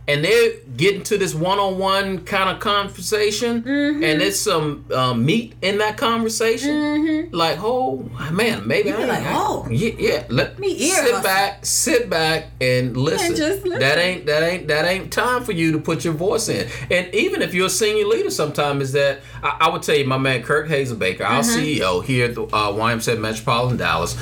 and 0.07 0.23
they're 0.23 0.53
getting 0.79 1.03
to 1.03 1.17
this 1.17 1.35
one-on-one 1.35 2.23
kind 2.25 2.49
of 2.49 2.59
conversation 2.61 3.61
Mm-hmm. 3.61 4.03
and 4.03 4.21
there's 4.21 4.39
some 4.39 4.85
um, 4.93 5.25
meat 5.25 5.53
in 5.61 5.77
that 5.79 5.97
conversation 5.97 7.29
like 7.31 7.57
oh 7.61 8.09
man 8.31 8.65
maybe 8.67 8.91
I, 8.91 9.03
like, 9.05 9.23
oh. 9.27 9.67
yeah, 9.69 9.91
yeah 9.99 10.23
let 10.29 10.57
Me 10.57 10.69
ear 10.71 10.95
sit 10.95 11.03
hustle. 11.11 11.21
back 11.23 11.65
sit 11.65 12.09
back 12.09 12.45
and 12.61 12.95
listen. 12.95 13.35
just 13.35 13.63
listen. 13.63 13.79
that 13.79 13.97
ain't 13.97 14.25
that 14.27 14.43
ain't 14.43 14.67
that 14.69 14.85
ain't 14.85 15.11
time 15.11 15.43
for 15.43 15.51
you 15.51 15.71
to 15.73 15.79
put 15.79 16.05
your 16.05 16.13
voice 16.13 16.47
in 16.49 16.69
and 16.89 17.13
even 17.13 17.41
if 17.41 17.53
you're 17.53 17.67
a 17.67 17.69
senior 17.69 18.05
leader 18.05 18.29
sometimes 18.31 18.81
is 18.83 18.91
that 18.93 19.19
I, 19.43 19.57
I 19.61 19.69
would 19.69 19.83
tell 19.83 19.95
you 19.95 20.05
my 20.05 20.17
man 20.17 20.41
Kurt 20.43 20.69
Hazelbaker 20.69 21.21
our 21.21 21.39
Mm-hmm. 21.41 21.59
CEO 21.59 22.03
here 22.03 22.25
at 22.29 22.35
the 22.35 22.43
uh, 22.43 22.71
YMCA 22.71 23.19
Metropolitan 23.19 23.77
Dallas 23.77 24.15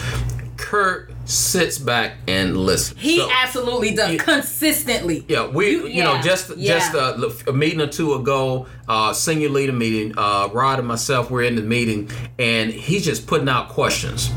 Kurt 0.57 1.06
sits 1.27 1.77
back 1.77 2.13
and 2.27 2.55
listens 2.57 2.99
He 2.99 3.17
So- 3.17 3.29
absolutely 3.31 3.91
does 3.93 4.11
Yeah. 4.13 4.23
consistently. 4.23 5.25
yeah, 5.27 5.47
we 5.47 5.69
you, 5.71 5.87
You- 5.87 6.03
know 6.03 6.21
just 6.21 6.55
yeah. 6.57 6.79
just 6.79 6.93
a, 6.93 7.49
a 7.49 7.53
meeting 7.53 7.81
or 7.81 7.87
two 7.87 8.13
ago, 8.13 8.65
uh, 8.87 9.13
senior 9.13 9.49
leader 9.49 9.73
meeting. 9.73 10.13
Uh, 10.17 10.47
Rod 10.53 10.79
and 10.79 10.87
myself 10.87 11.29
were 11.29 11.43
in 11.43 11.55
the 11.55 11.61
meeting, 11.61 12.09
and 12.39 12.71
he's 12.71 13.03
just 13.03 13.27
putting 13.27 13.49
out 13.49 13.69
questions, 13.69 14.29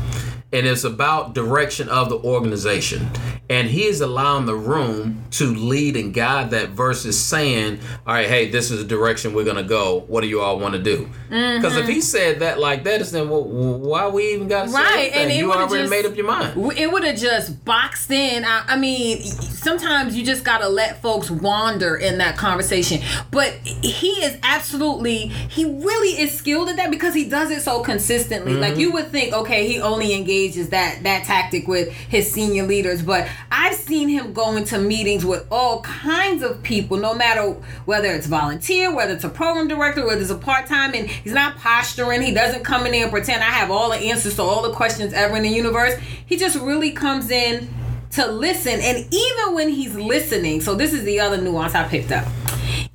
and 0.53 0.65
it's 0.67 0.83
about 0.83 1.33
direction 1.33 1.89
of 1.89 2.09
the 2.09 2.17
organization. 2.17 3.09
and 3.49 3.67
he 3.67 3.83
is 3.83 3.99
allowing 3.99 4.45
the 4.45 4.55
room 4.55 5.25
to 5.29 5.53
lead 5.53 5.97
and 5.97 6.13
guide 6.13 6.51
that 6.51 6.69
versus 6.69 7.19
saying, 7.21 7.79
"All 8.07 8.13
right, 8.13 8.25
hey, 8.27 8.49
this 8.49 8.71
is 8.71 8.79
the 8.79 8.85
direction 8.85 9.33
we're 9.33 9.43
gonna 9.43 9.61
go. 9.61 10.05
What 10.07 10.21
do 10.21 10.27
you 10.27 10.39
all 10.39 10.57
want 10.57 10.73
to 10.73 10.81
do?" 10.81 11.09
Mm-hmm. 11.29 11.61
Because 11.61 11.75
if 11.75 11.85
he 11.87 11.99
said 11.99 12.39
that 12.39 12.59
like 12.59 12.85
that, 12.85 13.01
it's 13.01 13.11
then 13.11 13.29
well, 13.29 13.43
why 13.43 14.07
we 14.07 14.33
even 14.33 14.47
got 14.47 14.67
to 14.67 14.71
Right, 14.71 15.11
and 15.13 15.33
you 15.33 15.51
already 15.51 15.81
just- 15.83 15.89
made 15.89 16.05
up 16.05 16.15
your 16.15 16.27
mind. 16.27 16.53
It 16.77 16.89
would 16.91 17.03
have 17.03 17.17
just 17.17 17.65
boxed 17.65 18.09
in. 18.09 18.45
I, 18.45 18.63
I 18.69 18.77
mean, 18.77 19.21
sometimes 19.21 20.15
you 20.15 20.23
just 20.23 20.45
gotta 20.45 20.69
let 20.69 21.01
folks 21.01 21.29
wander 21.29 21.97
in 21.97 22.19
that 22.19 22.37
conversation. 22.37 23.01
But 23.31 23.53
he 23.65 24.09
is 24.23 24.37
absolutely, 24.43 25.27
he 25.27 25.65
really 25.65 26.21
is 26.21 26.31
skilled 26.33 26.69
at 26.69 26.77
that 26.77 26.89
because 26.89 27.13
he 27.13 27.25
does 27.27 27.51
it 27.51 27.61
so 27.61 27.81
consistently. 27.81 28.53
Like 28.53 28.71
mm-hmm. 28.71 28.79
you 28.79 28.91
would 28.93 29.11
think, 29.11 29.33
okay, 29.33 29.67
he 29.67 29.81
only 29.81 30.13
engages 30.41 30.69
that 30.69 31.03
that 31.03 31.23
tactic 31.25 31.67
with 31.67 31.91
his 31.91 32.31
senior 32.31 32.63
leaders, 32.63 33.01
but 33.01 33.27
I've 33.51 33.75
seen 33.75 34.09
him 34.09 34.33
go 34.33 34.55
into 34.55 34.79
meetings 34.79 35.25
with 35.25 35.45
all 35.51 35.81
kinds 35.81 36.43
of 36.43 36.61
people, 36.63 36.97
no 36.97 37.13
matter 37.13 37.55
whether 37.85 38.07
it's 38.07 38.27
volunteer, 38.27 38.93
whether 38.93 39.13
it's 39.13 39.23
a 39.23 39.29
program 39.29 39.67
director, 39.67 40.05
whether 40.05 40.21
it's 40.21 40.29
a 40.29 40.35
part 40.35 40.67
time, 40.67 40.93
and 40.93 41.09
he's 41.09 41.33
not 41.33 41.57
posturing. 41.57 42.21
He 42.21 42.33
doesn't 42.33 42.63
come 42.63 42.85
in 42.85 42.91
there 42.91 43.03
and 43.03 43.11
pretend 43.11 43.43
I 43.43 43.47
have 43.47 43.71
all 43.71 43.89
the 43.89 43.97
answers 43.97 44.35
to 44.35 44.43
all 44.43 44.61
the 44.63 44.73
questions 44.73 45.13
ever 45.13 45.37
in 45.37 45.43
the 45.43 45.49
universe. 45.49 45.93
He 46.25 46.37
just 46.37 46.57
really 46.57 46.91
comes 46.91 47.29
in 47.29 47.69
to 48.11 48.27
listen, 48.27 48.79
and 48.81 49.07
even 49.13 49.53
when 49.53 49.69
he's 49.69 49.95
listening, 49.95 50.61
so 50.61 50.75
this 50.75 50.91
is 50.91 51.03
the 51.03 51.19
other 51.19 51.37
nuance 51.37 51.75
I 51.75 51.87
picked 51.87 52.11
up. 52.11 52.27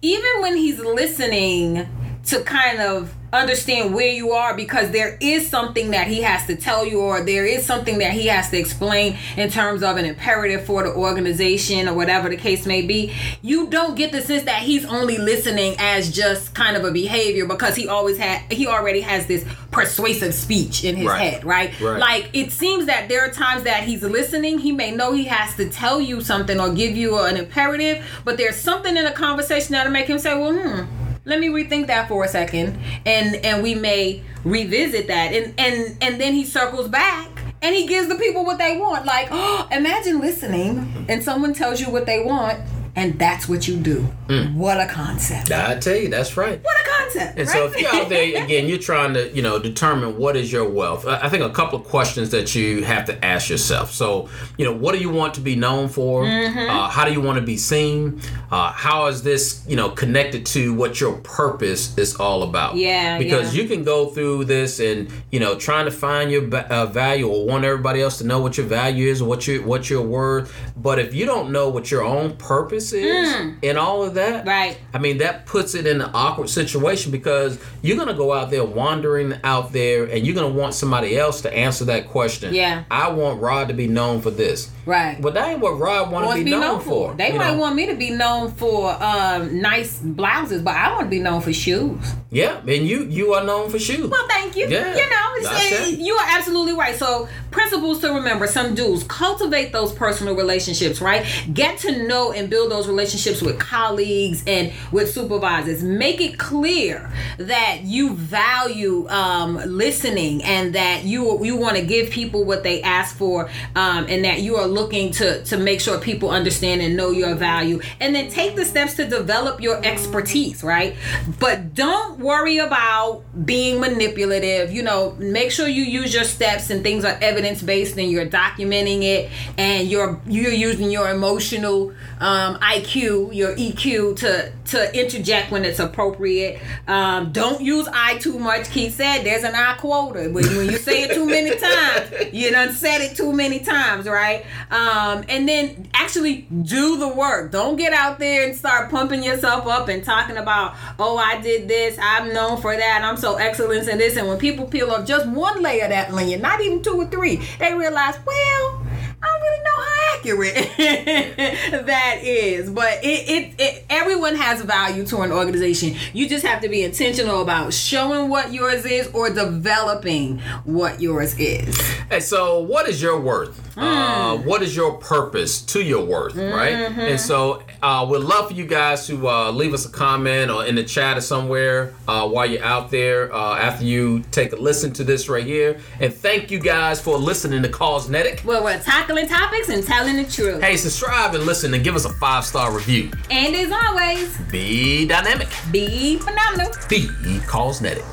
Even 0.03 0.41
when 0.41 0.57
he's 0.57 0.79
listening 0.79 1.89
to 2.27 2.41
kind 2.43 2.81
of 2.81 3.13
understand 3.33 3.93
where 3.95 4.09
you 4.11 4.31
are 4.33 4.57
because 4.57 4.91
there 4.93 5.19
is 5.21 5.47
something 5.49 5.91
that 5.91 6.07
he 6.07 6.23
has 6.23 6.47
to 6.47 6.57
tell 6.57 6.87
you 6.87 7.01
or 7.01 7.21
there 7.21 7.45
is 7.45 7.67
something 7.67 7.99
that 7.99 8.13
he 8.13 8.27
has 8.29 8.49
to 8.51 8.57
explain 8.59 9.17
in 9.37 9.51
terms 9.51 9.83
of 9.83 9.97
an 9.97 10.05
imperative 10.07 10.65
for 10.65 10.83
the 10.85 10.89
organization 10.95 11.89
or 11.89 11.95
whatever 11.95 12.29
the 12.29 12.37
case 12.37 12.65
may 12.67 12.83
be 12.83 13.13
you 13.43 13.67
don't 13.69 13.95
get 13.97 14.11
the 14.13 14.23
sense 14.23 14.45
that 14.45 14.63
he's 14.63 14.85
only 14.87 15.19
listening 15.19 15.75
as 15.79 16.11
just 16.11 16.55
kind 16.55 16.77
of 16.77 16.85
a 16.85 16.91
behavior 16.93 17.47
because 17.47 17.75
he 17.77 17.89
always 17.89 18.17
had 18.17 18.41
he 18.51 18.67
already 18.67 19.01
has 19.03 19.27
this 19.27 19.45
persuasive 19.71 20.33
speech 20.33 20.85
in 20.85 20.97
his 20.97 21.07
Right. 21.09 21.33
head 21.33 21.45
right? 21.45 21.79
Right. 21.81 21.99
like 21.99 22.31
it 22.33 22.53
seems 22.53 22.87
that 22.87 23.09
there 23.09 23.23
are 23.27 23.31
times 23.31 23.65
that 23.65 23.83
he's 23.85 24.03
listening 24.03 24.59
he 24.59 24.73
may 24.73 24.93
know 24.93 25.13
he 25.13 25.25
has 25.25 25.55
to 25.57 25.69
tell 25.69 26.01
you 26.01 26.21
something 26.23 26.59
or 26.59 26.73
give 26.73 26.97
you 26.97 27.19
an 27.19 27.37
imperative 27.37 28.05
but 28.25 28.37
there's 28.39 28.57
something 28.57 28.97
in 28.97 29.05
a 29.05 29.13
conversation 29.13 29.73
that'll 29.73 29.93
make 29.93 30.07
him 30.07 30.19
say 30.19 30.33
well 30.39 30.55
hmm 30.57 31.06
let 31.27 31.41
me 31.41 31.49
rethink 31.49 31.89
that 31.89 32.09
for 32.09 32.25
a 32.25 32.29
second 32.29 32.79
and 33.05 33.37
and 33.45 33.63
we 33.63 33.75
may 33.75 34.23
revisit 34.45 35.09
that 35.09 35.35
and 35.35 35.53
and 35.59 35.99
and 36.01 36.21
then 36.21 36.33
he 36.33 36.45
circles 36.45 36.89
back 36.89 37.29
and 37.63 37.75
he 37.75 37.87
gives 37.87 38.09
the 38.09 38.15
people 38.15 38.45
what 38.45 38.59
they 38.59 38.79
want 38.79 39.05
like 39.05 39.29
oh, 39.31 39.69
imagine 39.73 40.21
listening 40.21 41.07
and 41.09 41.23
someone 41.23 41.53
tells 41.53 41.81
you 41.81 41.91
what 41.91 42.07
they 42.07 42.25
want 42.25 42.59
and 42.97 43.19
that's 43.19 43.49
what 43.49 43.69
you 43.69 43.77
do 43.77 44.09
what 44.55 44.81
a 44.81 44.87
concept 44.87 45.53
I 45.53 45.79
tell 45.79 45.97
you, 45.97 46.09
that's 46.09 46.37
right. 46.37 46.63
what 46.63 46.81
a 46.81 46.89
concept 46.89 47.39
And 47.39 47.49
right? 47.49 47.49
so 47.49 47.67
if 47.67 47.81
you're 47.81 47.95
out 47.95 48.09
there 48.09 48.43
again, 48.45 48.69
you're 48.69 48.79
trying 48.79 49.15
to 49.15 49.33
you 49.35 49.43
know 49.43 49.59
determine 49.59 50.17
what 50.19 50.37
is 50.37 50.51
your 50.51 50.69
wealth. 50.69 51.07
I 51.07 51.27
I 51.27 51.29
think 51.29 51.43
a 51.43 51.51
couple 51.51 51.79
of 51.79 51.87
questions 51.87 52.31
that 52.31 52.55
you 52.55 52.85
have 52.85 53.05
to 53.07 53.25
ask 53.25 53.51
yourself. 53.51 53.93
So 53.93 54.29
you 54.57 54.65
know, 54.65 54.73
what 54.73 54.95
do 54.95 55.01
you 55.01 55.11
want 55.11 55.35
to 55.35 55.41
be 55.41 55.57
known 55.57 55.89
for? 55.89 56.25
Mm-hmm. 56.25 56.71
Uh, 56.71 56.89
how 56.89 57.05
do 57.05 57.13
you 57.13 57.21
want 57.21 57.39
to 57.39 57.45
be 57.45 57.57
seen? 57.57 58.21
Uh, 58.51 58.71
how 58.73 59.07
is 59.07 59.23
this 59.23 59.65
you 59.69 59.77
know 59.77 59.91
connected 59.91 60.47
to 60.47 60.75
what 60.75 61.01
your 61.01 61.17
purpose 61.19 61.97
is 61.99 62.17
all 62.17 62.43
about? 62.43 62.77
Yeah, 62.77 63.19
because 63.19 63.55
yeah. 63.55 63.63
you 63.63 63.69
can 63.69 63.85
go 63.85 64.07
through 64.07 64.45
this 64.45 64.81
and 64.81 65.11
you 65.31 65.41
know 65.41 65.57
trying 65.57 65.85
to 65.87 65.91
find 65.91 66.31
your 66.31 66.55
uh, 66.55 66.87
value 66.87 67.29
or 67.29 67.47
want 67.47 67.65
everybody 67.65 68.01
else 68.01 68.19
to 68.19 68.25
know 68.25 68.41
what 68.41 68.57
your 68.57 68.67
value 68.67 69.09
is 69.09 69.21
or 69.23 69.29
what 69.29 69.47
you 69.47 69.63
what 69.63 69.91
you're 69.91 70.03
worth. 70.03 70.55
But 70.77 70.99
if 70.99 71.15
you 71.15 71.27
don't 71.27 71.51
know 71.51 71.69
what 71.69 71.91
your 71.91 72.05
own 72.05 72.37
purpose 72.37 72.86
is 72.93 73.55
in 73.63 73.77
all 73.77 74.03
of 74.03 74.15
that, 74.15 74.45
Mm. 74.45 74.49
Right. 74.49 74.79
I 74.95 74.99
mean, 74.99 75.19
that 75.19 75.47
puts 75.47 75.75
it 75.75 75.87
in 75.87 76.01
an 76.01 76.11
awkward 76.15 76.49
situation 76.49 77.13
because 77.13 77.59
you're 77.83 77.97
going 77.97 78.09
to 78.09 78.15
go 78.15 78.33
out 78.33 78.51
there 78.51 78.65
wandering 78.65 79.35
out 79.45 79.73
there 79.73 80.05
and 80.05 80.27
you're 80.27 80.35
going 80.35 80.53
to 80.53 80.59
want 80.59 80.75
somebody 80.75 81.17
else 81.19 81.41
to 81.43 81.53
answer 81.53 81.85
that 81.87 82.09
question. 82.09 82.55
Yeah. 82.55 82.85
I 82.91 83.11
want 83.11 83.41
Rod 83.41 83.69
to 83.69 83.75
be 83.75 83.87
known 83.87 84.21
for 84.21 84.31
this. 84.31 84.71
Right 84.87 85.21
But 85.21 85.35
that 85.35 85.49
ain't 85.49 85.61
what 85.61 85.79
Rod 85.79 86.13
want 86.13 86.23
to 86.25 86.29
wants 86.29 86.45
be, 86.45 86.51
known, 86.51 86.81
for. 86.81 87.13
They 87.15 87.33
might 87.37 87.55
know? 87.55 87.59
want 87.59 87.75
me 87.75 87.87
to 87.87 87.95
be 87.97 88.11
known 88.11 88.53
for 88.53 88.91
um, 89.03 89.61
nice 89.61 89.99
blouses, 89.99 90.63
but 90.63 90.77
I 90.77 90.93
want 90.93 91.03
to 91.07 91.11
be 91.11 91.19
known 91.19 91.41
for 91.43 91.53
shoes. 91.53 91.99
Yeah, 92.31 92.59
and 92.61 92.87
you 92.87 93.05
you 93.05 93.35
are 93.35 93.45
known 93.45 93.69
for 93.71 93.79
shoes. 93.79 94.09
Well, 94.11 94.29
thank 94.29 94.57
you. 94.57 94.67
Yeah, 94.69 94.91
you 94.95 95.11
know, 95.11 95.37
it's- 95.39 95.71
that's 95.71 95.89
it. 95.91 95.99
you 95.99 96.15
are 96.15 96.27
absolutely 96.39 96.75
right. 96.75 96.95
So, 96.97 97.29
principles 97.51 98.01
to 98.01 98.13
remember, 98.13 98.47
some 98.47 98.75
dudes 98.75 99.05
Cultivate 99.09 99.73
those 99.73 99.93
personal 99.93 100.35
relationships, 100.37 101.01
right? 101.01 101.25
Get 101.53 101.79
to 101.79 102.07
know 102.07 102.33
and 102.33 102.49
build 102.51 102.71
those 102.71 102.87
relationships 102.87 103.43
with 103.43 103.59
colleagues 103.59 104.43
and 104.47 104.73
with 104.93 105.11
supervisors. 105.13 105.83
Make 105.83 106.21
it 106.21 106.39
clear 106.39 107.11
that 107.39 107.81
you 107.83 108.15
value 108.15 109.09
um, 109.09 109.57
listening 109.67 110.45
and 110.45 110.75
that 110.75 111.05
you 111.05 111.45
you 111.45 111.57
want 111.57 111.77
to 111.77 111.83
give 111.85 112.11
people 112.11 112.45
what 112.45 112.63
they 112.63 112.83
ask 112.83 113.17
for, 113.17 113.49
um, 113.75 114.07
and 114.09 114.25
that 114.25 114.41
you 114.43 114.57
are 114.57 114.67
looking 114.77 115.11
to 115.13 115.43
to 115.45 115.57
make 115.57 115.81
sure 115.81 115.99
people 115.99 116.31
understand 116.31 116.81
and 116.81 116.97
know 116.97 117.11
your 117.11 117.35
value. 117.35 117.81
And 117.99 118.15
then 118.15 118.31
take 118.31 118.55
the 118.55 118.65
steps 118.65 118.95
to 118.95 119.07
develop 119.07 119.61
your 119.61 119.85
expertise, 119.85 120.63
right? 120.63 120.95
But 121.41 121.75
don't 121.75 122.21
worry 122.21 122.59
about 122.59 123.25
being 123.45 123.81
manipulative. 123.81 124.73
You 124.73 124.83
know, 124.83 125.15
make 125.19 125.51
sure 125.51 125.69
you 125.69 125.83
use 125.83 126.15
your 126.15 126.25
steps 126.25 126.71
and 126.71 126.83
things 126.83 127.05
are 127.05 127.19
evidence 127.21 127.63
based 127.63 127.97
and 127.97 128.11
you're 128.11 128.27
documenting 128.27 129.03
it 129.03 129.31
and 129.59 129.89
you're 129.89 130.21
you're 130.27 130.53
using 130.53 130.91
your 130.91 131.11
emotional 131.11 131.93
um, 132.21 132.57
IQ, 132.57 133.35
your 133.35 133.55
EQ 133.57 134.17
to 134.19 134.53
to 134.67 134.99
interject 134.99 135.51
when 135.51 135.65
it's 135.65 135.79
appropriate. 135.79 136.61
Um, 136.89 137.33
don't 137.33 137.61
use 137.61 137.89
I 137.93 138.19
too 138.19 138.39
much. 138.39 138.71
Keith 138.71 138.95
said 138.95 139.23
there's 139.23 139.45
an 139.45 139.55
I 139.55 139.75
quota. 139.75 140.31
When, 140.31 140.45
when 140.57 140.67
you 140.67 140.79
say 140.79 141.03
it 141.03 141.15
too 141.15 141.27
many 141.27 141.57
times, 141.57 142.33
you 142.33 142.51
done 142.51 142.73
said 142.73 143.01
it 143.01 143.17
too 143.17 143.33
many 143.33 143.61
times, 143.61 144.07
right? 144.07 144.45
Um, 144.71 145.25
and 145.29 145.49
then 145.49 145.89
actually 145.95 146.47
do 146.63 146.99
the 146.99 147.09
work. 147.09 147.53
Don't 147.53 147.77
get 147.77 147.93
out 147.93 148.19
there 148.19 148.47
and 148.47 148.57
start 148.57 148.91
pumping 148.91 149.23
yourself 149.23 149.67
up 149.67 149.89
and 149.89 150.05
talking 150.05 150.37
about, 150.37 150.75
oh, 150.99 151.17
I 151.17 151.41
did 151.41 151.69
this, 151.69 151.99
I'm 152.01 152.33
known 152.33 152.61
for 152.61 152.77
that, 152.77 153.03
I'm 153.05 153.17
so 153.17 153.26
excellent 153.35 153.89
in 153.89 153.99
this. 153.99 154.17
And 154.17 154.29
when 154.29 154.39
people 154.39 154.67
peel 154.67 154.91
off 154.91 155.07
just 155.07 155.29
one 155.29 155.61
layer 155.63 155.85
of 155.85 155.91
that 155.91 156.11
onion, 156.11 156.41
not 156.41 156.61
even 156.61 156.83
two 156.83 156.95
or 156.95 157.07
three, 157.07 157.43
they 157.59 157.75
realize, 157.75 158.17
well, 158.25 158.87
I 159.23 159.27
don't 159.27 159.41
really 159.43 159.65
know 159.65 159.77
how 159.77 159.97
accurate 160.15 161.87
that 161.87 162.19
is. 162.23 162.71
But 162.71 163.05
it, 163.05 163.29
it, 163.29 163.55
it 163.59 163.87
everyone 163.91 164.37
has 164.37 164.63
value 164.63 165.05
to 165.07 165.21
an 165.23 165.33
organization. 165.33 165.97
You 166.13 166.29
just 166.29 166.45
have 166.45 166.63
to 166.63 166.69
be 166.69 166.83
intentional 166.83 167.43
about 167.43 167.73
showing 167.73 168.29
what 168.29 168.53
yours 168.53 168.85
is 168.85 169.09
or 169.09 169.31
developing 169.31 170.39
what 170.65 171.01
yours 171.01 171.39
is. 171.39 171.81
Hey, 172.11 172.21
so 172.21 172.61
what 172.61 172.89
is 172.89 173.03
your 173.03 173.19
worth? 173.19 173.66
Hmm. 173.77 173.83
Uh, 173.83 174.37
what 174.39 174.63
is 174.63 174.75
your 174.75 174.95
purpose 174.95 175.61
to 175.61 175.83
your 175.83 176.05
worth, 176.05 176.35
right? 176.35 176.73
Mm-hmm. 176.75 177.01
And 177.01 177.21
so 177.21 177.63
uh, 177.83 178.07
we'd 178.11 178.23
love 178.23 178.49
for 178.49 178.55
you 178.55 178.67
guys 178.67 179.07
to 179.07 179.29
uh, 179.29 179.51
leave 179.51 179.75
us 179.75 179.85
a 179.85 179.91
comment 179.91 180.51
or 180.51 180.65
in 180.65 180.75
the 180.77 180.83
chat 180.85 181.19
or 181.19 181.21
somewhere 181.21 181.93
uh, 182.09 182.27
while 182.27 182.47
you're 182.47 182.65
out 182.65 182.91
there 182.91 183.33
uh, 183.35 183.57
after 183.59 183.85
you 183.85 184.25
take 184.31 184.53
a 184.53 184.57
listen 184.57 184.93
to 184.95 185.05
this 185.05 185.29
right 185.29 185.45
here. 185.45 185.79
And 186.01 186.13
thank 186.13 186.51
you 186.51 186.59
guys 186.59 187.01
for 187.03 187.19
listening 187.19 187.63
to 187.65 187.69
Cosmetic. 187.69 188.43
Well, 188.47 188.65
we're 188.65 188.79
tackling 188.81 189.29
topics 189.29 189.69
and 189.69 189.85
telling 189.85 190.17
the 190.17 190.25
truth. 190.25 190.63
Hey, 190.63 190.77
subscribe 190.77 191.35
and 191.35 191.45
listen 191.45 191.75
and 191.75 191.85
give 191.85 191.95
us 191.95 192.07
a 192.07 192.13
five 192.15 192.45
star 192.45 192.73
review. 192.73 193.11
And 193.31 193.55
as 193.55 193.71
always, 193.71 194.37
Be 194.51 195.07
dynamic. 195.07 195.49
be 195.71 196.17
phenomenal. 196.19 196.73
Be 196.89 197.09
Cosmetic. 197.47 198.05